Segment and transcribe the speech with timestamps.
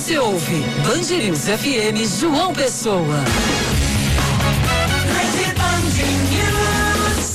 [0.00, 3.22] Você ouve Band News FM João Pessoa.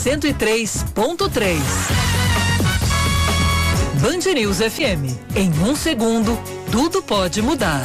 [0.03, 1.59] 103.3.
[4.01, 5.13] Band News FM.
[5.35, 6.35] Em um segundo,
[6.71, 7.83] tudo pode mudar.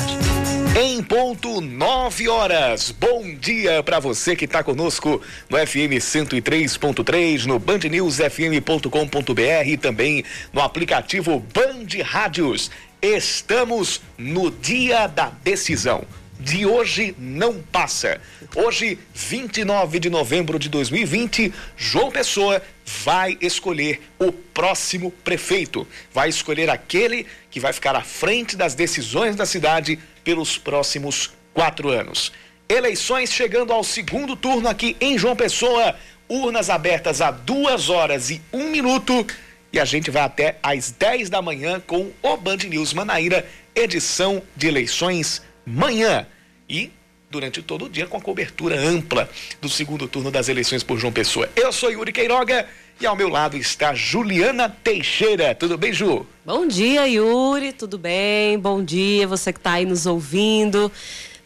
[0.75, 2.91] Em ponto, 9 horas.
[2.91, 5.21] Bom dia para você que está conosco
[5.51, 10.25] no FM 103.3, no bandnewsfm.com.br e também
[10.55, 12.71] no aplicativo Band Rádios.
[13.03, 16.05] Estamos no dia da decisão.
[16.39, 18.21] De hoje não passa.
[18.55, 22.63] Hoje, 29 de novembro de 2020, João Pessoa
[23.05, 25.87] vai escolher o próximo prefeito.
[26.13, 31.89] Vai escolher aquele que vai ficar à frente das decisões da cidade pelos próximos quatro
[31.89, 32.33] anos.
[32.69, 35.95] Eleições chegando ao segundo turno aqui em João Pessoa.
[36.29, 39.27] Urnas abertas a duas horas e um minuto.
[39.73, 44.43] E a gente vai até às 10 da manhã com o Band News Manaíra, edição
[44.57, 46.27] de eleições manhã.
[46.69, 46.91] E
[47.31, 51.13] durante todo o dia com a cobertura ampla do segundo turno das eleições por João
[51.13, 51.49] Pessoa.
[51.55, 52.67] Eu sou Yuri Queiroga
[53.01, 55.55] e ao meu lado está Juliana Teixeira.
[55.55, 56.27] Tudo bem, Ju?
[56.45, 57.73] Bom dia, Yuri.
[57.73, 58.59] Tudo bem?
[58.59, 60.91] Bom dia, você que está aí nos ouvindo.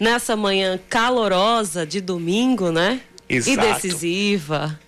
[0.00, 3.02] Nessa manhã calorosa de domingo, né?
[3.28, 3.50] Exato.
[3.52, 4.80] E decisiva.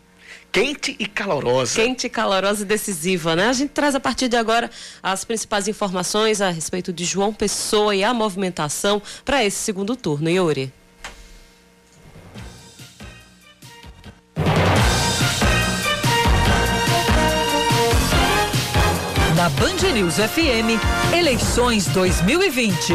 [0.56, 1.74] Quente e calorosa.
[1.74, 3.48] Quente, calorosa e decisiva, né?
[3.48, 4.70] A gente traz a partir de agora
[5.02, 10.30] as principais informações a respeito de João Pessoa e a movimentação para esse segundo turno,
[10.30, 10.72] Yuri.
[19.36, 20.80] Na Band News FM,
[21.14, 22.94] eleições 2020.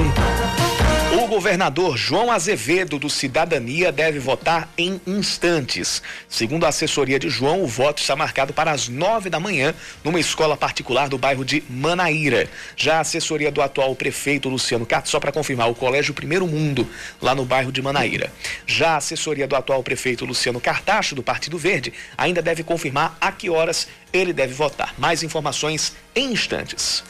[1.14, 6.02] O governador João Azevedo do Cidadania deve votar em instantes.
[6.30, 10.22] Segundo a assessoria de João, o voto está marcado para as nove da manhã numa
[10.22, 12.50] escola particular do bairro de Manaíra.
[12.78, 16.88] Já a assessoria do atual prefeito Luciano Cato, só para confirmar, o Colégio Primeiro Mundo,
[17.22, 18.32] lá no bairro de Manaíra.
[18.66, 23.34] Já a assessoria do atual prefeito Luciano Cartacho, do Partido Verde, ainda deve confirmar a
[23.34, 24.96] que horas ele deve votar.
[24.98, 27.04] Mais informações em instantes.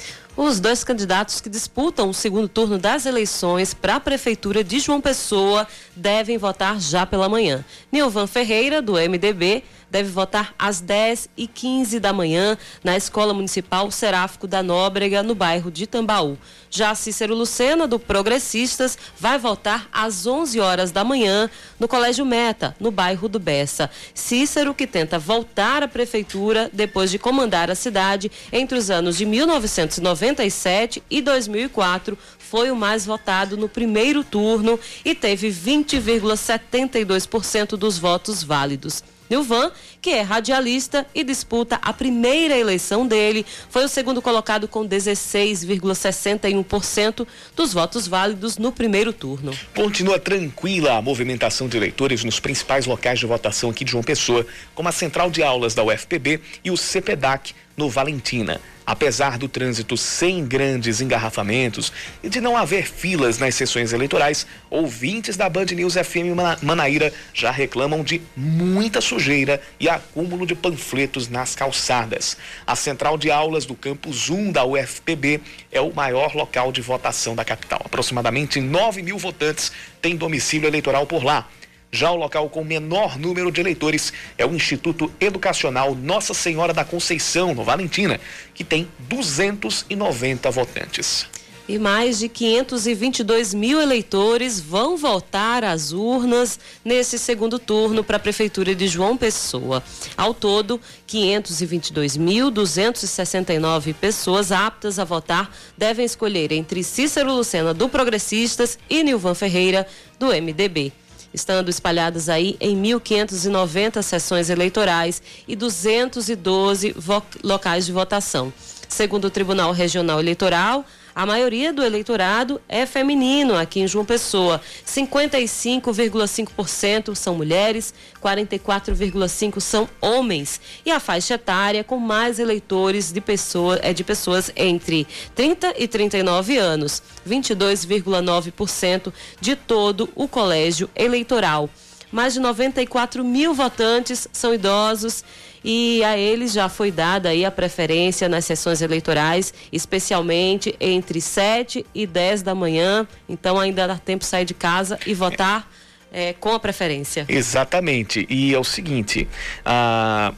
[0.43, 4.99] Os dois candidatos que disputam o segundo turno das eleições para a Prefeitura de João
[4.99, 7.63] Pessoa devem votar já pela manhã.
[7.91, 13.91] Nilvan Ferreira, do MDB, deve votar às 10 e 15 da manhã na Escola Municipal
[13.91, 16.37] Seráfico da Nóbrega, no bairro de Tambaú.
[16.69, 22.73] Já Cícero Lucena, do Progressistas, vai votar às 11 horas da manhã no Colégio Meta,
[22.79, 23.91] no bairro do Bessa.
[24.13, 29.25] Cícero, que tenta voltar à prefeitura depois de comandar a cidade entre os anos de
[29.25, 38.41] 1997 e 2004, foi o mais votado no primeiro turno e teve 20,72% dos votos
[38.43, 39.03] válidos.
[39.31, 39.71] Nilvan,
[40.01, 47.25] que é radialista e disputa a primeira eleição dele, foi o segundo colocado com 16,61%
[47.55, 49.57] dos votos válidos no primeiro turno.
[49.73, 54.45] Continua tranquila a movimentação de eleitores nos principais locais de votação aqui de João Pessoa,
[54.75, 58.59] como a Central de Aulas da UFPB e o CPDAC no Valentina.
[58.91, 65.37] Apesar do trânsito sem grandes engarrafamentos e de não haver filas nas sessões eleitorais, ouvintes
[65.37, 71.55] da Band News FM Manaíra já reclamam de muita sujeira e acúmulo de panfletos nas
[71.55, 72.35] calçadas.
[72.67, 75.39] A central de aulas do campus 1 da UFPB
[75.71, 77.79] é o maior local de votação da capital.
[77.85, 79.71] Aproximadamente 9 mil votantes
[80.01, 81.47] têm domicílio eleitoral por lá.
[81.93, 86.85] Já o local com menor número de eleitores é o Instituto Educacional Nossa Senhora da
[86.85, 88.17] Conceição, no Valentina,
[88.53, 91.25] que tem 290 votantes.
[91.67, 98.19] E mais de 522 mil eleitores vão voltar às urnas nesse segundo turno para a
[98.19, 99.83] Prefeitura de João Pessoa.
[100.17, 109.03] Ao todo, 522.269 pessoas aptas a votar devem escolher entre Cícero Lucena, do Progressistas, e
[109.03, 109.85] Nilvan Ferreira,
[110.17, 110.93] do MDB
[111.33, 116.95] estando espalhadas aí em 1.590 sessões eleitorais e 212
[117.43, 118.51] locais de votação.
[118.87, 124.61] Segundo o Tribunal Regional Eleitoral, a maioria do eleitorado é feminino aqui em João Pessoa.
[124.85, 127.93] 55,5% são mulheres,
[128.23, 130.61] 44,5% são homens.
[130.85, 135.87] E a faixa etária com mais eleitores de pessoa, é de pessoas entre 30 e
[135.87, 141.69] 39 anos, 22,9% de todo o colégio eleitoral.
[142.11, 145.23] Mais de 94 mil votantes são idosos
[145.63, 151.85] e a eles já foi dada aí a preferência nas sessões eleitorais, especialmente entre 7
[151.93, 153.07] e 10 da manhã.
[153.29, 155.69] Então ainda dá tempo de sair de casa e votar
[156.11, 157.25] é, com a preferência.
[157.29, 158.25] Exatamente.
[158.29, 159.27] E é o seguinte,
[159.63, 160.33] a,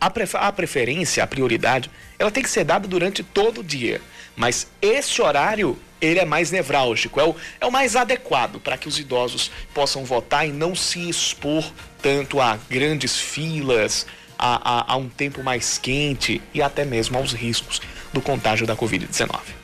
[0.00, 0.10] a,
[0.48, 4.00] a preferência, a prioridade, ela tem que ser dada durante todo o dia.
[4.36, 8.88] Mas esse horário ele é mais nevrálgico, é o, é o mais adequado para que
[8.88, 11.64] os idosos possam votar e não se expor
[12.02, 14.06] tanto a grandes filas,
[14.38, 17.80] a, a, a um tempo mais quente e até mesmo aos riscos
[18.12, 19.63] do contágio da Covid-19.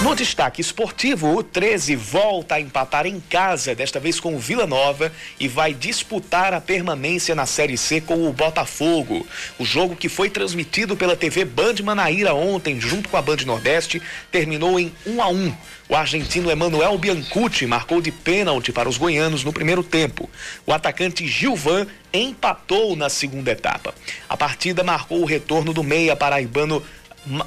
[0.00, 4.64] No destaque esportivo, o 13 volta a empatar em casa, desta vez com o Vila
[4.64, 5.10] Nova,
[5.40, 9.26] e vai disputar a permanência na Série C com o Botafogo.
[9.58, 14.00] O jogo que foi transmitido pela TV Band Manaíra ontem, junto com a Band Nordeste,
[14.30, 15.54] terminou em 1 a 1.
[15.88, 20.30] O argentino Emanuel Biancucci marcou de pênalti para os goianos no primeiro tempo.
[20.64, 23.92] O atacante Gilvan empatou na segunda etapa.
[24.28, 26.84] A partida marcou o retorno do meia paraibano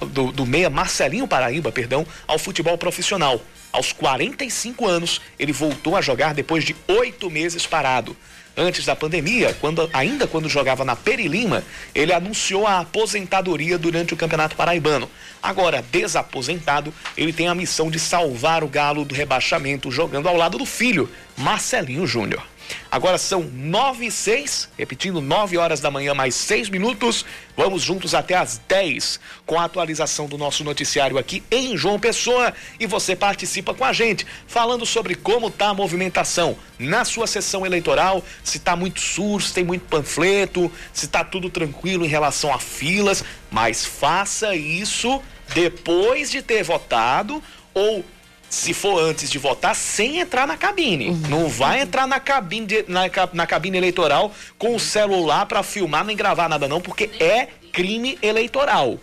[0.08, 3.42] do, do meia Marcelinho Paraíba, perdão, ao futebol profissional.
[3.72, 8.16] Aos 45 anos, ele voltou a jogar depois de oito meses parado.
[8.56, 11.64] Antes da pandemia, quando, ainda quando jogava na Perilima,
[11.96, 15.10] ele anunciou a aposentadoria durante o Campeonato Paraibano.
[15.42, 20.58] Agora, desaposentado, ele tem a missão de salvar o Galo do rebaixamento, jogando ao lado
[20.58, 22.51] do filho, Marcelinho Júnior.
[22.92, 27.26] Agora são nove e seis, repetindo, nove horas da manhã, mais seis minutos.
[27.56, 32.54] Vamos juntos até às dez com a atualização do nosso noticiário aqui em João Pessoa.
[32.80, 37.66] E você participa com a gente, falando sobre como está a movimentação na sua sessão
[37.66, 42.54] eleitoral, se está muito sujo, se tem muito panfleto, se está tudo tranquilo em relação
[42.54, 43.24] a filas.
[43.50, 45.22] Mas faça isso
[45.54, 47.42] depois de ter votado
[47.74, 48.04] ou
[48.52, 51.08] se for antes de votar, sem entrar na cabine.
[51.10, 51.22] Uhum.
[51.30, 56.04] Não vai entrar na cabine, de, na, na cabine eleitoral com o celular para filmar
[56.04, 59.00] nem gravar nada, não, porque é crime eleitoral.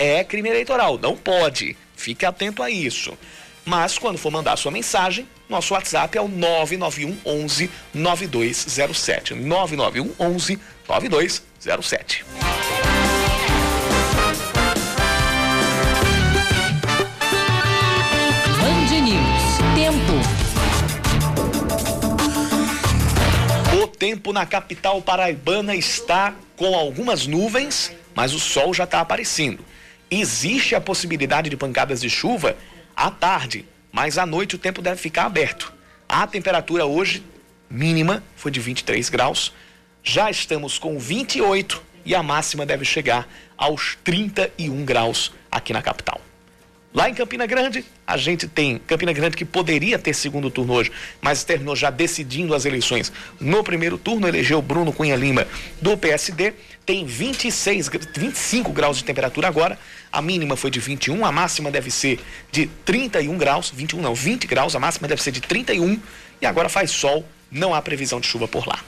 [0.00, 1.76] É crime eleitoral, não pode.
[1.96, 3.16] Fique atento a isso.
[3.64, 9.34] Mas quando for mandar sua mensagem, nosso WhatsApp é o 991 11 9207.
[9.34, 10.58] 991 11
[10.88, 12.24] 9207.
[24.28, 29.64] Tempo na capital paraibana está com algumas nuvens, mas o sol já está aparecendo.
[30.10, 32.56] Existe a possibilidade de pancadas de chuva
[32.94, 35.72] à tarde, mas à noite o tempo deve ficar aberto.
[36.08, 37.22] A temperatura hoje
[37.70, 39.52] mínima foi de 23 graus.
[40.02, 43.26] Já estamos com 28 e a máxima deve chegar
[43.56, 46.20] aos 31 graus aqui na capital.
[46.92, 50.90] Lá em Campina Grande, a gente tem Campina Grande que poderia ter segundo turno hoje,
[51.20, 53.12] mas terminou já decidindo as eleições.
[53.38, 55.46] No primeiro turno, elegeu Bruno Cunha Lima
[55.82, 56.54] do PSD,
[56.86, 59.78] tem 26, 25 graus de temperatura agora,
[60.10, 62.18] a mínima foi de 21, a máxima deve ser
[62.50, 66.00] de 31 graus, 21 não, 20 graus, a máxima deve ser de 31
[66.40, 68.78] e agora faz sol, não há previsão de chuva por lá.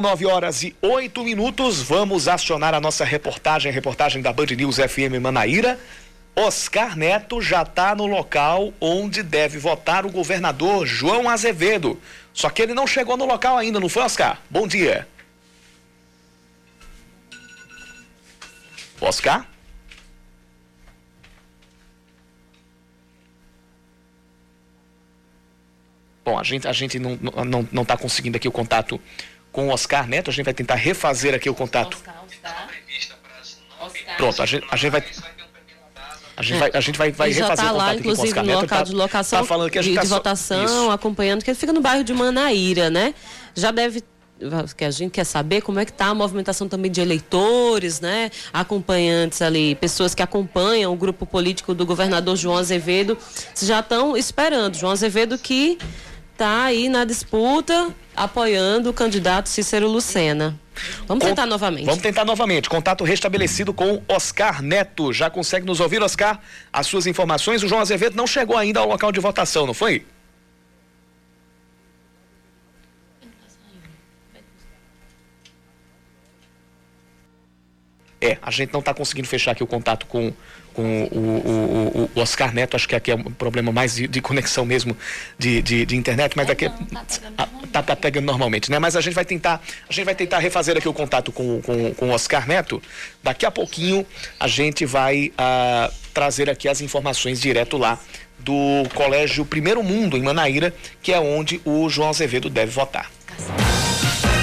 [0.00, 1.82] São nove horas e oito minutos.
[1.82, 5.78] Vamos acionar a nossa reportagem, reportagem da Band News FM Manaíra.
[6.34, 12.00] Oscar Neto já está no local onde deve votar o governador João Azevedo.
[12.32, 14.40] Só que ele não chegou no local ainda, não foi, Oscar?
[14.48, 15.06] Bom dia.
[19.02, 19.46] Oscar?
[26.24, 28.98] Bom, a gente, a gente não está não, não tá conseguindo aqui o contato
[29.52, 30.30] com o Oscar Neto.
[30.30, 31.98] A gente vai tentar refazer aqui o contato.
[34.16, 35.04] Pronto, a gente, a gente vai.
[36.36, 38.08] A gente, vai, a gente vai, vai ele refazer tá o contato lá, aqui com
[38.08, 38.62] o Oscar no Neto.
[38.62, 40.14] local tá, de locação tá falando que a gente de, tá de só...
[40.14, 40.90] votação, Isso.
[40.90, 43.14] acompanhando, que ele fica no bairro de Manaíra, né?
[43.54, 44.02] Já deve
[44.74, 48.30] que a gente quer saber como é que está a movimentação também de eleitores, né?
[48.52, 53.18] Acompanhantes ali, pessoas que acompanham o grupo político do governador João Azevedo,
[53.60, 54.76] já estão esperando.
[54.76, 55.78] João Azevedo que
[56.32, 60.58] está aí na disputa apoiando o candidato Cícero Lucena.
[61.06, 61.86] Vamos tentar novamente.
[61.86, 62.68] Vamos tentar novamente.
[62.68, 65.10] Contato restabelecido com Oscar Neto.
[65.12, 66.38] Já consegue nos ouvir, Oscar?
[66.70, 67.62] As suas informações.
[67.62, 70.04] O João Azevedo não chegou ainda ao local de votação, não foi?
[78.20, 80.30] É, a gente não está conseguindo fechar aqui o contato com,
[80.74, 84.20] com o, o, o, Oscar Neto, acho que aqui é um problema mais de, de
[84.20, 84.94] conexão mesmo
[85.38, 88.78] de, de, de, internet, mas daqui tá, tá, tá, tá, pegando normalmente, né?
[88.78, 91.94] Mas a gente vai tentar, a gente vai tentar refazer aqui o contato com, com,
[91.94, 92.82] com o Oscar Neto.
[93.22, 94.06] Daqui a pouquinho
[94.38, 97.98] a gente vai uh, trazer aqui as informações direto lá
[98.38, 103.10] do Colégio Primeiro Mundo, em Manaíra, que é onde o João Azevedo deve votar.
[103.38, 104.39] São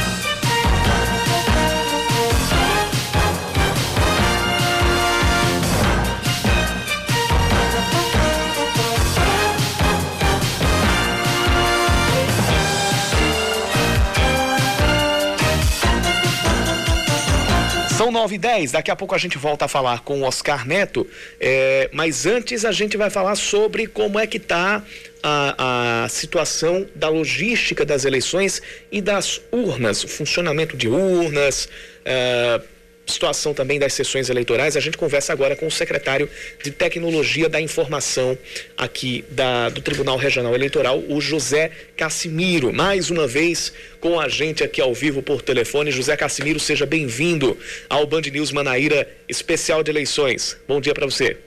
[18.18, 21.06] 9 e 10, daqui a pouco a gente volta a falar com o Oscar Neto,
[21.40, 24.82] é, mas antes a gente vai falar sobre como é que está
[25.22, 28.60] a, a situação da logística das eleições
[28.92, 31.70] e das urnas, o funcionamento de urnas,
[32.04, 32.60] é,
[33.08, 34.76] situação também das sessões eleitorais.
[34.76, 36.30] A gente conversa agora com o secretário
[36.64, 38.38] de Tecnologia da Informação
[38.78, 42.74] aqui da, do Tribunal Regional Eleitoral, o José Cassimiro.
[42.74, 45.92] Mais uma vez com a gente aqui ao vivo por telefone.
[45.92, 47.58] José Cassimiro, seja bem-vindo
[47.90, 50.58] ao Band News Manaíra Especial de Eleições.
[50.68, 51.38] Bom dia para você.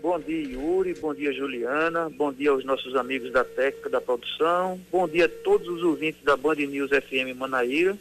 [0.00, 0.94] Bom dia, Yuri.
[0.94, 2.08] Bom dia, Juliana.
[2.08, 4.80] Bom dia aos nossos amigos da técnica da produção.
[4.90, 7.96] Bom dia a todos os ouvintes da Band News FM Manaíra.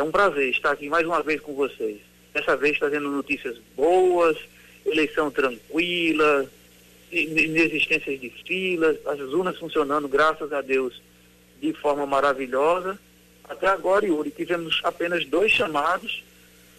[0.00, 1.98] É um prazer estar aqui mais uma vez com vocês.
[2.32, 4.34] Dessa vez trazendo notícias boas,
[4.86, 6.50] eleição tranquila,
[7.12, 11.02] inexistências de filas, as urnas funcionando, graças a Deus,
[11.60, 12.98] de forma maravilhosa.
[13.44, 16.24] Até agora, Yuri, tivemos apenas dois chamados.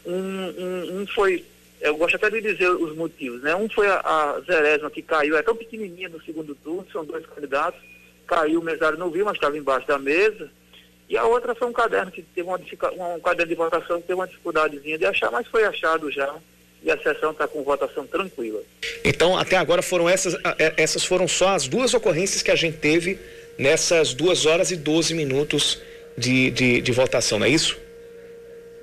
[0.03, 1.45] Um, um, um foi,
[1.79, 3.55] eu gosto até de dizer os motivos, né?
[3.55, 7.23] Um foi a, a Zerésima, que caiu, é tão pequenininha no segundo turno, são dois
[7.27, 7.79] candidatos.
[8.25, 10.49] Caiu, o mesário não viu, mas estava embaixo da mesa
[11.11, 14.17] e a outra foi um caderno que teve uma, um caderno de votação que teve
[14.17, 16.33] uma dificuldadezinha de achar, mas foi achado já.
[16.81, 18.61] E a sessão está com votação tranquila.
[19.03, 22.77] Então, até agora foram essas, é, essas foram só as duas ocorrências que a gente
[22.77, 23.19] teve
[23.57, 25.81] nessas duas horas e 12 minutos
[26.17, 27.77] de, de, de votação, não é isso?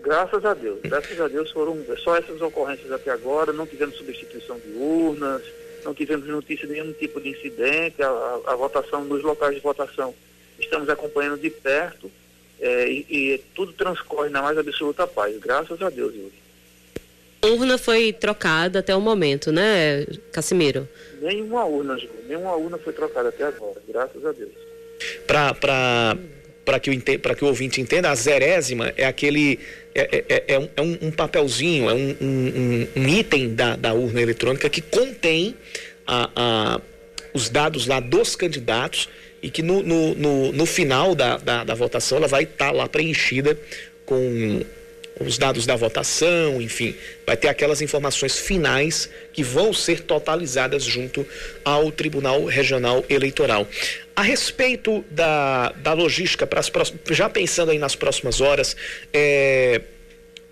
[0.03, 0.81] Graças a Deus.
[0.83, 3.55] Graças a Deus foram só essas ocorrências até agora.
[3.55, 5.43] Não tivemos substituição de urnas,
[5.83, 8.03] não tivemos notícia de nenhum tipo de incidente.
[8.03, 10.15] A, a, a votação nos locais de votação
[10.59, 12.11] estamos acompanhando de perto
[12.61, 16.33] é, e, e, tudo transcorre na mais absoluta paz, graças a Deus, Yuri.
[17.41, 20.89] A urna foi trocada até o momento, né, Cassimiro?
[21.23, 24.53] Nenhuma urna, Ju, nenhuma urna foi trocada até agora, graças a Deus.
[25.27, 26.17] Para
[26.69, 29.59] para que, o, que o ouvinte entenda, a zerésima é aquele.
[29.95, 34.21] É, é, é, um, é um, papelzinho, é um, um, um, item da, da urna
[34.21, 35.57] eletrônica que contém
[36.07, 36.81] a, a,
[37.33, 39.09] os dados lá dos candidatos
[39.43, 42.71] e que no, no, no, no final da, da, da, votação ela vai estar tá
[42.71, 43.59] lá preenchida
[44.05, 44.65] com
[45.21, 46.95] os dados da votação, enfim,
[47.27, 51.27] vai ter aquelas informações finais que vão ser totalizadas junto
[51.65, 53.67] ao Tribunal Regional Eleitoral.
[54.15, 58.77] A respeito da, da logística, para as próximas, já pensando aí nas próximas horas,
[59.13, 59.81] é,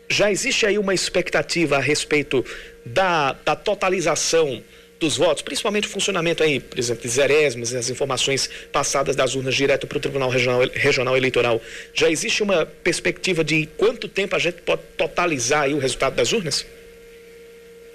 [0.09, 2.45] já existe aí uma expectativa a respeito
[2.85, 4.63] da, da totalização
[4.99, 9.55] dos votos, principalmente o funcionamento aí, por exemplo, de zerésimas, as informações passadas das urnas
[9.55, 11.61] direto para o Tribunal Regional, Regional Eleitoral,
[11.93, 16.33] já existe uma perspectiva de quanto tempo a gente pode totalizar aí o resultado das
[16.33, 16.67] urnas?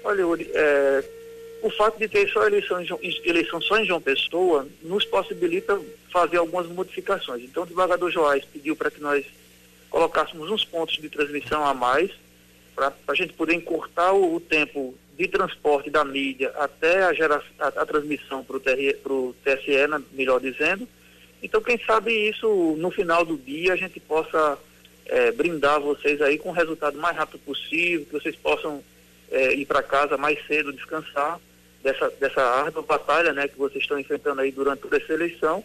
[0.04, 1.04] Olha, Uri, é,
[1.62, 2.84] o fato de ter só eleição,
[3.24, 5.80] eleição só em João Pessoa nos possibilita
[6.12, 7.42] fazer algumas modificações.
[7.44, 9.24] Então, o desembargador Joás pediu para que nós
[9.88, 12.10] colocássemos uns pontos de transmissão a mais,
[12.74, 17.10] para a gente poder encurtar o, o tempo de transporte da mídia até a,
[17.58, 20.88] a, a transmissão para o TSE, melhor dizendo.
[21.42, 24.58] Então, quem sabe isso no final do dia a gente possa
[25.06, 28.82] é, brindar vocês aí com o resultado mais rápido possível, que vocês possam
[29.30, 31.40] é, ir para casa mais cedo, descansar
[31.82, 35.64] dessa, dessa árdua batalha né, que vocês estão enfrentando aí durante toda essa eleição.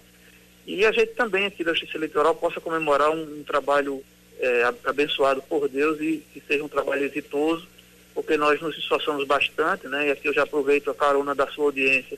[0.65, 4.03] E a gente também aqui da Justiça Eleitoral possa comemorar um, um trabalho
[4.39, 7.67] é, abençoado por Deus e que seja um trabalho exitoso
[8.17, 10.07] porque nós nos esforçamos bastante, né?
[10.07, 12.17] E aqui eu já aproveito a carona da sua audiência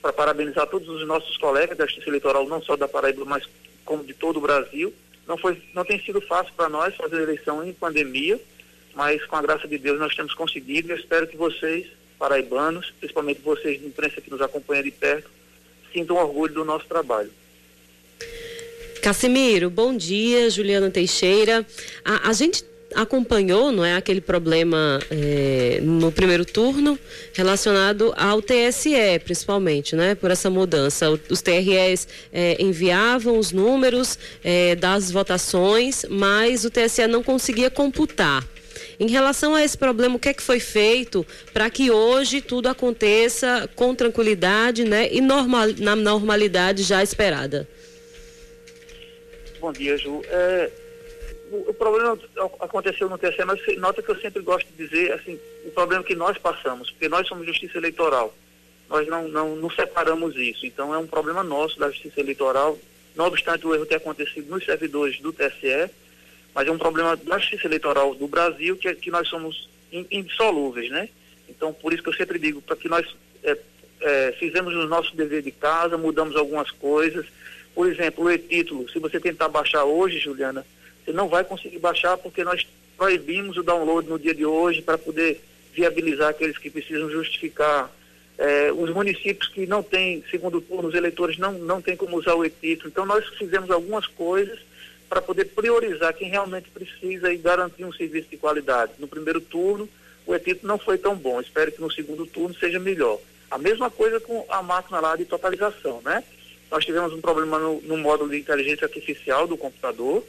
[0.00, 3.44] para parabenizar todos os nossos colegas da Justiça Eleitoral, não só da Paraíba, mas
[3.84, 4.94] como de todo o Brasil.
[5.28, 8.40] Não foi, não tem sido fácil para nós fazer eleição em pandemia,
[8.94, 10.90] mas com a graça de Deus nós temos conseguido.
[10.90, 11.86] E espero que vocês,
[12.18, 15.28] paraibanos, principalmente vocês de imprensa que nos acompanham de perto,
[15.92, 17.30] sintam orgulho do nosso trabalho.
[19.02, 20.48] Cassimiro, bom dia.
[20.48, 21.66] Juliana Teixeira.
[22.02, 22.64] A, a gente
[22.94, 26.98] acompanhou, não é, aquele problema é, no primeiro turno
[27.32, 31.10] relacionado ao TSE, principalmente, né, por essa mudança.
[31.28, 38.46] Os TREs é, enviavam os números é, das votações, mas o TSE não conseguia computar.
[38.98, 42.68] Em relação a esse problema, o que é que foi feito para que hoje tudo
[42.68, 47.68] aconteça com tranquilidade, né, e normal, na normalidade já esperada?
[49.60, 50.22] Bom dia, Ju.
[50.28, 50.70] É
[51.50, 52.18] o, problema
[52.60, 56.14] aconteceu no TSE, mas nota que eu sempre gosto de dizer, assim, o problema que
[56.14, 58.34] nós passamos, porque nós somos justiça eleitoral,
[58.88, 60.66] nós não, não, não separamos isso.
[60.66, 62.78] Então é um problema nosso da justiça eleitoral,
[63.14, 65.90] não obstante o erro ter acontecido nos servidores do TSE,
[66.54, 70.90] mas é um problema da justiça eleitoral do Brasil, que, é, que nós somos indissolúveis,
[70.90, 71.08] né?
[71.48, 73.06] Então, por isso que eu sempre digo, para que nós
[73.42, 73.56] é,
[74.00, 77.26] é, fizemos o nosso dever de casa, mudamos algumas coisas.
[77.74, 80.66] Por exemplo, o e-título, se você tentar baixar hoje, Juliana,
[81.06, 84.98] você não vai conseguir baixar porque nós proibimos o download no dia de hoje para
[84.98, 85.40] poder
[85.72, 87.90] viabilizar aqueles que precisam justificar.
[88.36, 92.34] É, os municípios que não têm segundo turno, os eleitores não, não têm como usar
[92.34, 92.88] o e-título.
[92.88, 94.58] Então, nós fizemos algumas coisas
[95.08, 98.92] para poder priorizar quem realmente precisa e garantir um serviço de qualidade.
[98.98, 99.88] No primeiro turno,
[100.26, 101.40] o e-título não foi tão bom.
[101.40, 103.20] Espero que no segundo turno seja melhor.
[103.50, 106.24] A mesma coisa com a máquina lá de totalização, né?
[106.70, 110.24] Nós tivemos um problema no, no módulo de inteligência artificial do computador,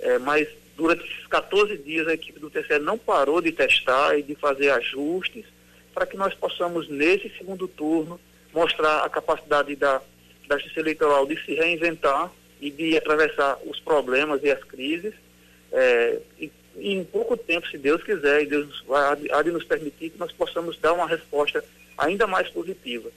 [0.00, 4.22] é, mas durante esses 14 dias a equipe do TCE não parou de testar e
[4.22, 5.44] de fazer ajustes
[5.94, 8.20] para que nós possamos, nesse segundo turno,
[8.52, 10.00] mostrar a capacidade da,
[10.46, 15.14] da justiça eleitoral de se reinventar e de atravessar os problemas e as crises.
[15.72, 19.64] É, e, e, em pouco tempo, se Deus quiser, e Deus vai, há de nos
[19.64, 21.64] permitir que nós possamos dar uma resposta
[21.96, 23.10] ainda mais positiva.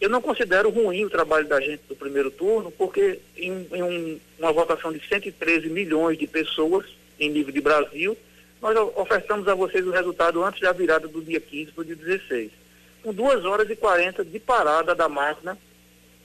[0.00, 4.20] Eu não considero ruim o trabalho da gente do primeiro turno, porque em, em um,
[4.38, 6.86] uma votação de 113 milhões de pessoas
[7.18, 8.16] em nível de Brasil,
[8.62, 11.96] nós ofertamos a vocês o resultado antes da virada do dia 15 para o dia
[11.96, 12.50] 16.
[13.02, 15.58] Com 2 horas e 40 de parada da máquina,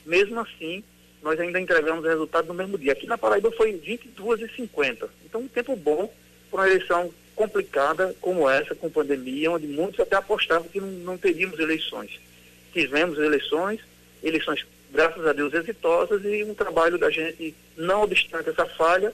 [0.05, 0.83] mesmo assim,
[1.21, 2.91] nós ainda entregamos o resultado no mesmo dia.
[2.91, 5.09] Aqui na Paraíba foi 22 e 50.
[5.25, 6.11] Então, um tempo bom
[6.51, 11.17] para uma eleição complicada como essa, com pandemia, onde muitos até apostavam que não, não
[11.17, 12.19] teríamos eleições.
[12.73, 13.79] Tivemos eleições,
[14.23, 19.13] eleições, graças a Deus, exitosas e um trabalho da gente, não obstante essa falha,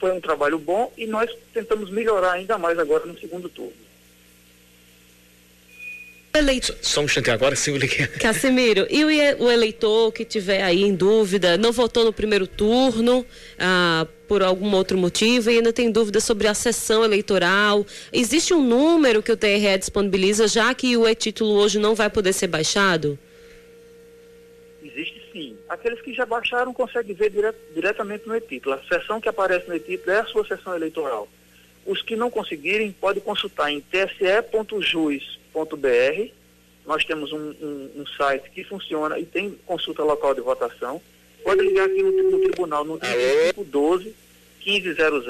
[0.00, 3.87] foi um trabalho bom e nós tentamos melhorar ainda mais agora no segundo turno.
[6.38, 6.76] Eleitor...
[6.80, 8.06] Só um instante agora, sim, eu liguei.
[8.18, 9.04] Casimiro, e
[9.34, 13.26] o eleitor que tiver aí em dúvida, não votou no primeiro turno,
[13.58, 18.62] ah, por algum outro motivo, e ainda tem dúvida sobre a sessão eleitoral, existe um
[18.62, 23.18] número que o TRE disponibiliza, já que o e-título hoje não vai poder ser baixado?
[24.82, 25.56] Existe sim.
[25.68, 28.74] Aqueles que já baixaram conseguem ver dire diretamente no e-título.
[28.74, 31.28] A sessão que aparece no e-título é a sua sessão eleitoral.
[31.84, 35.37] Os que não conseguirem, podem consultar em tse.jus.com
[35.76, 36.30] br
[36.86, 41.00] Nós temos um, um, um, site que funciona e tem consulta local de votação.
[41.42, 44.14] Pode ligar aqui no, no tribunal no 3512
[44.64, 45.24] 1500,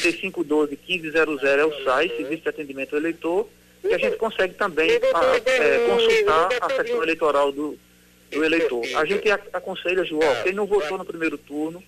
[0.00, 3.46] 3512 1500 é o site, Serviço de Atendimento Eleitor,
[3.84, 7.78] e a gente consegue também a, é, consultar a sessão eleitoral do,
[8.30, 8.82] do eleitor.
[8.96, 11.82] A gente aconselha, João, quem não votou no primeiro turno,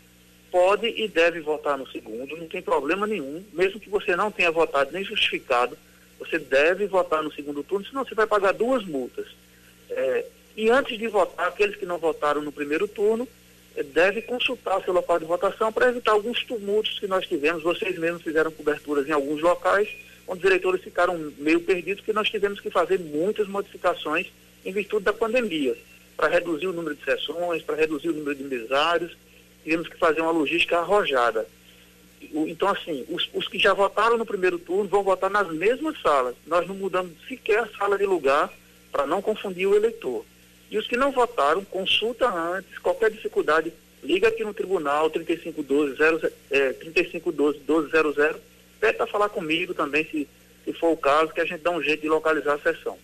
[0.51, 4.51] pode e deve votar no segundo, não tem problema nenhum, mesmo que você não tenha
[4.51, 5.77] votado nem justificado,
[6.25, 9.27] você deve votar no segundo turno, senão você vai pagar duas multas.
[9.91, 10.25] É,
[10.57, 13.27] e antes de votar, aqueles que não votaram no primeiro turno,
[13.75, 17.63] é, deve consultar o seu local de votação para evitar alguns tumultos que nós tivemos.
[17.63, 19.89] Vocês mesmos fizeram coberturas em alguns locais,
[20.27, 24.29] onde os eleitores ficaram meio perdidos, porque nós tivemos que fazer muitas modificações
[24.65, 25.77] em virtude da pandemia,
[26.17, 29.17] para reduzir o número de sessões, para reduzir o número de mesários,
[29.65, 31.47] tivemos que fazer uma logística arrojada.
[32.49, 36.35] Então, assim, os, os, que já votaram no primeiro turno vão votar nas mesmas salas.
[36.47, 38.53] Nós não mudamos sequer a sala de lugar
[38.91, 40.25] para não confundir o eleitor.
[40.71, 46.33] E os que não votaram, consulta antes, qualquer dificuldade, liga aqui no tribunal 3512 0,
[46.51, 48.41] é, 3512 1200,
[48.81, 50.29] pede para falar comigo também, se,
[50.65, 52.99] se for o caso, que a gente dá um jeito de localizar a sessão.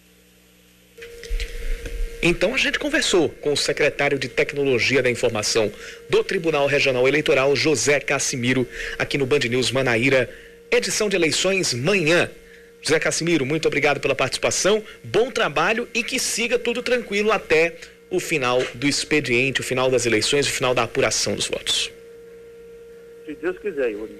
[2.23, 5.73] Então a gente conversou com o secretário de Tecnologia da Informação
[6.09, 8.67] do Tribunal Regional Eleitoral, José Cassimiro,
[8.99, 10.29] aqui no Band News Manaíra,
[10.69, 12.29] edição de eleições manhã.
[12.83, 17.77] José Cassimiro, muito obrigado pela participação, bom trabalho e que siga tudo tranquilo até
[18.11, 21.93] o final do expediente, o final das eleições, o final da apuração dos votos.
[23.27, 24.19] Se Deus quiser, Yuri.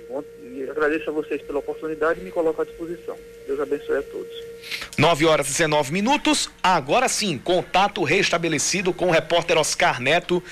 [0.71, 3.17] Agradeço a vocês pela oportunidade e me coloco à disposição.
[3.47, 4.48] Deus abençoe a todos.
[4.97, 6.51] 9 horas e 19 minutos.
[6.63, 10.43] Agora sim, contato restabelecido com o repórter Oscar Neto.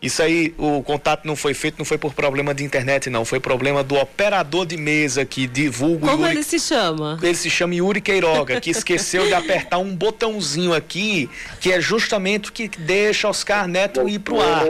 [0.00, 3.24] Isso aí, o contato não foi feito, não foi por problema de internet, não.
[3.24, 6.36] Foi problema do operador de mesa que divulga Como Yuri...
[6.36, 7.18] ele se chama?
[7.20, 11.28] Ele se chama Yuri Queiroga, que esqueceu de apertar um botãozinho aqui,
[11.60, 14.66] que é justamente o que deixa Oscar Neto ir pro ar.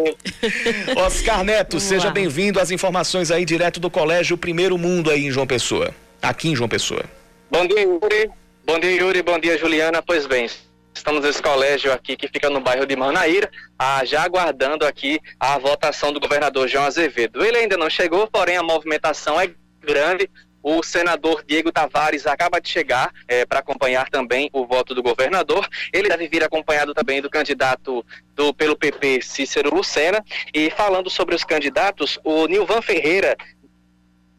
[0.97, 5.47] Oscar Neto, seja bem-vindo às informações aí direto do Colégio Primeiro Mundo aí em João
[5.47, 5.95] Pessoa.
[6.23, 7.05] Aqui em João Pessoa.
[7.51, 8.31] Bom dia, Yuri.
[8.69, 9.23] Bom dia, Yuri.
[9.23, 10.03] Bom dia, Juliana.
[10.03, 10.47] Pois bem,
[10.95, 15.57] estamos nesse colégio aqui que fica no bairro de Manaíra, ah, já aguardando aqui a
[15.57, 17.43] votação do governador João Azevedo.
[17.43, 19.51] Ele ainda não chegou, porém a movimentação é
[19.81, 20.29] grande.
[20.63, 25.67] O senador Diego Tavares acaba de chegar é, para acompanhar também o voto do governador.
[25.91, 28.05] Ele deve vir acompanhado também do candidato
[28.35, 30.23] do, pelo PP, Cícero Lucena.
[30.53, 33.35] E falando sobre os candidatos, o Nilvan Ferreira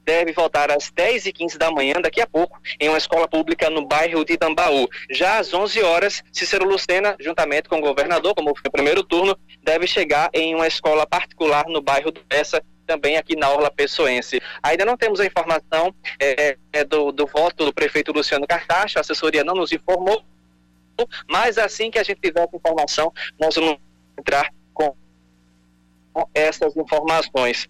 [0.09, 3.69] deve voltar às 10 e 15 da manhã, daqui a pouco, em uma escola pública
[3.69, 4.89] no bairro de Tambaú.
[5.11, 9.37] Já às 11 horas, Cícero Lucena, juntamente com o governador, como foi o primeiro turno,
[9.61, 14.41] deve chegar em uma escola particular no bairro do Essa, também aqui na Orla Pessoense.
[14.63, 19.43] Ainda não temos a informação é, do, do voto do prefeito Luciano Cartacho, a assessoria
[19.43, 20.23] não nos informou,
[21.29, 23.77] mas assim que a gente tiver essa informação, nós vamos
[24.17, 24.95] entrar com
[26.33, 27.69] essas informações.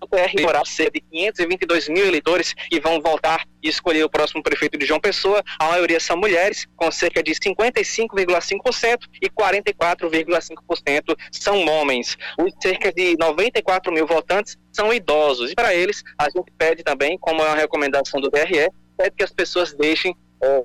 [0.00, 4.42] O PR demorar cerca de 522 mil eleitores que vão votar e escolher o próximo
[4.42, 5.42] prefeito de João Pessoa.
[5.58, 12.16] A maioria são mulheres, com cerca de 55,5% e 44,5% são homens.
[12.38, 15.50] Os cerca de 94 mil votantes são idosos.
[15.50, 19.24] E para eles, a gente pede também, como é uma recomendação do TRE, pede que
[19.24, 20.14] as pessoas deixem.
[20.42, 20.64] É,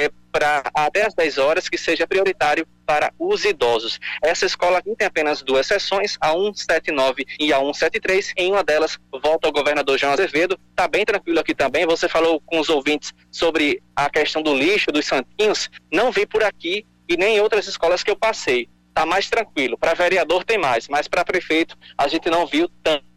[0.00, 3.98] é, para até as 10 horas, que seja prioritário para os idosos.
[4.22, 8.32] Essa escola aqui tem apenas duas sessões, a 179 e a 173.
[8.36, 10.58] Em uma delas, volta o governador João Azevedo.
[10.70, 11.86] Está bem tranquilo aqui também.
[11.86, 15.68] Você falou com os ouvintes sobre a questão do lixo, dos santinhos.
[15.92, 18.68] Não vi por aqui e nem em outras escolas que eu passei.
[18.88, 19.76] Está mais tranquilo.
[19.76, 23.10] Para vereador tem mais, mas para prefeito a gente não viu tanto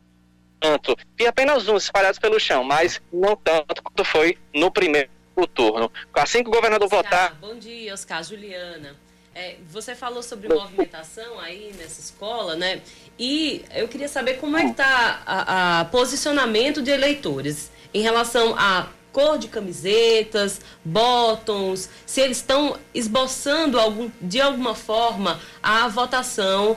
[0.60, 0.96] tanto.
[1.18, 5.92] Vi apenas uns espalhados pelo chão, mas não tanto quanto foi no primeiro o turno.
[6.14, 7.36] Assim que o governador Oscar, votar.
[7.36, 8.96] Bom dia, Oscar Juliana.
[9.36, 12.82] É, você falou sobre movimentação aí nessa escola, né?
[13.18, 18.90] E eu queria saber como é que está o posicionamento de eleitores em relação a
[19.12, 26.76] cor de camisetas, bottoms, se eles estão esboçando algum, de alguma forma a votação,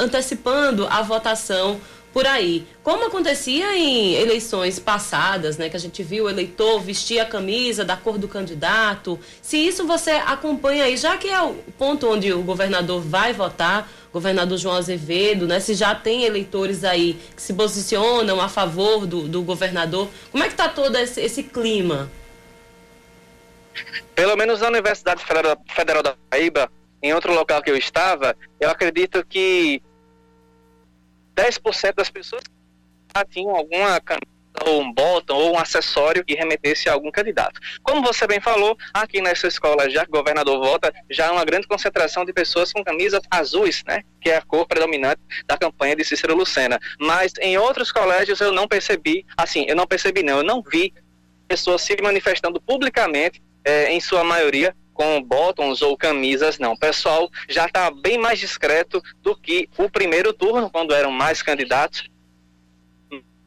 [0.00, 1.80] antecipando a votação
[2.16, 2.66] por aí.
[2.82, 7.84] Como acontecia em eleições passadas, né, que a gente viu o eleitor vestir a camisa
[7.84, 12.32] da cor do candidato, se isso você acompanha aí, já que é o ponto onde
[12.32, 17.52] o governador vai votar, governador João Azevedo, né, se já tem eleitores aí que se
[17.52, 22.10] posicionam a favor do, do governador, como é que está todo esse, esse clima?
[24.14, 29.22] Pelo menos na Universidade Federal, da Paraíba, em outro local que eu estava, eu acredito
[29.22, 29.82] que
[31.36, 32.42] 10% das pessoas
[33.14, 37.60] já tinham alguma camisa ou um botão ou um acessório que remetesse a algum candidato.
[37.82, 41.44] Como você bem falou, aqui nessa escola, já que o governador vota, já há uma
[41.44, 44.02] grande concentração de pessoas com camisas azuis, né?
[44.20, 46.78] Que é a cor predominante da campanha de Cícero Lucena.
[46.98, 50.92] Mas em outros colégios eu não percebi, assim, eu não percebi não, eu não vi
[51.46, 56.72] pessoas se manifestando publicamente, eh, em sua maioria, com bottoms ou camisas, não.
[56.72, 61.42] O pessoal já está bem mais discreto do que o primeiro turno, quando eram mais
[61.42, 62.08] candidatos.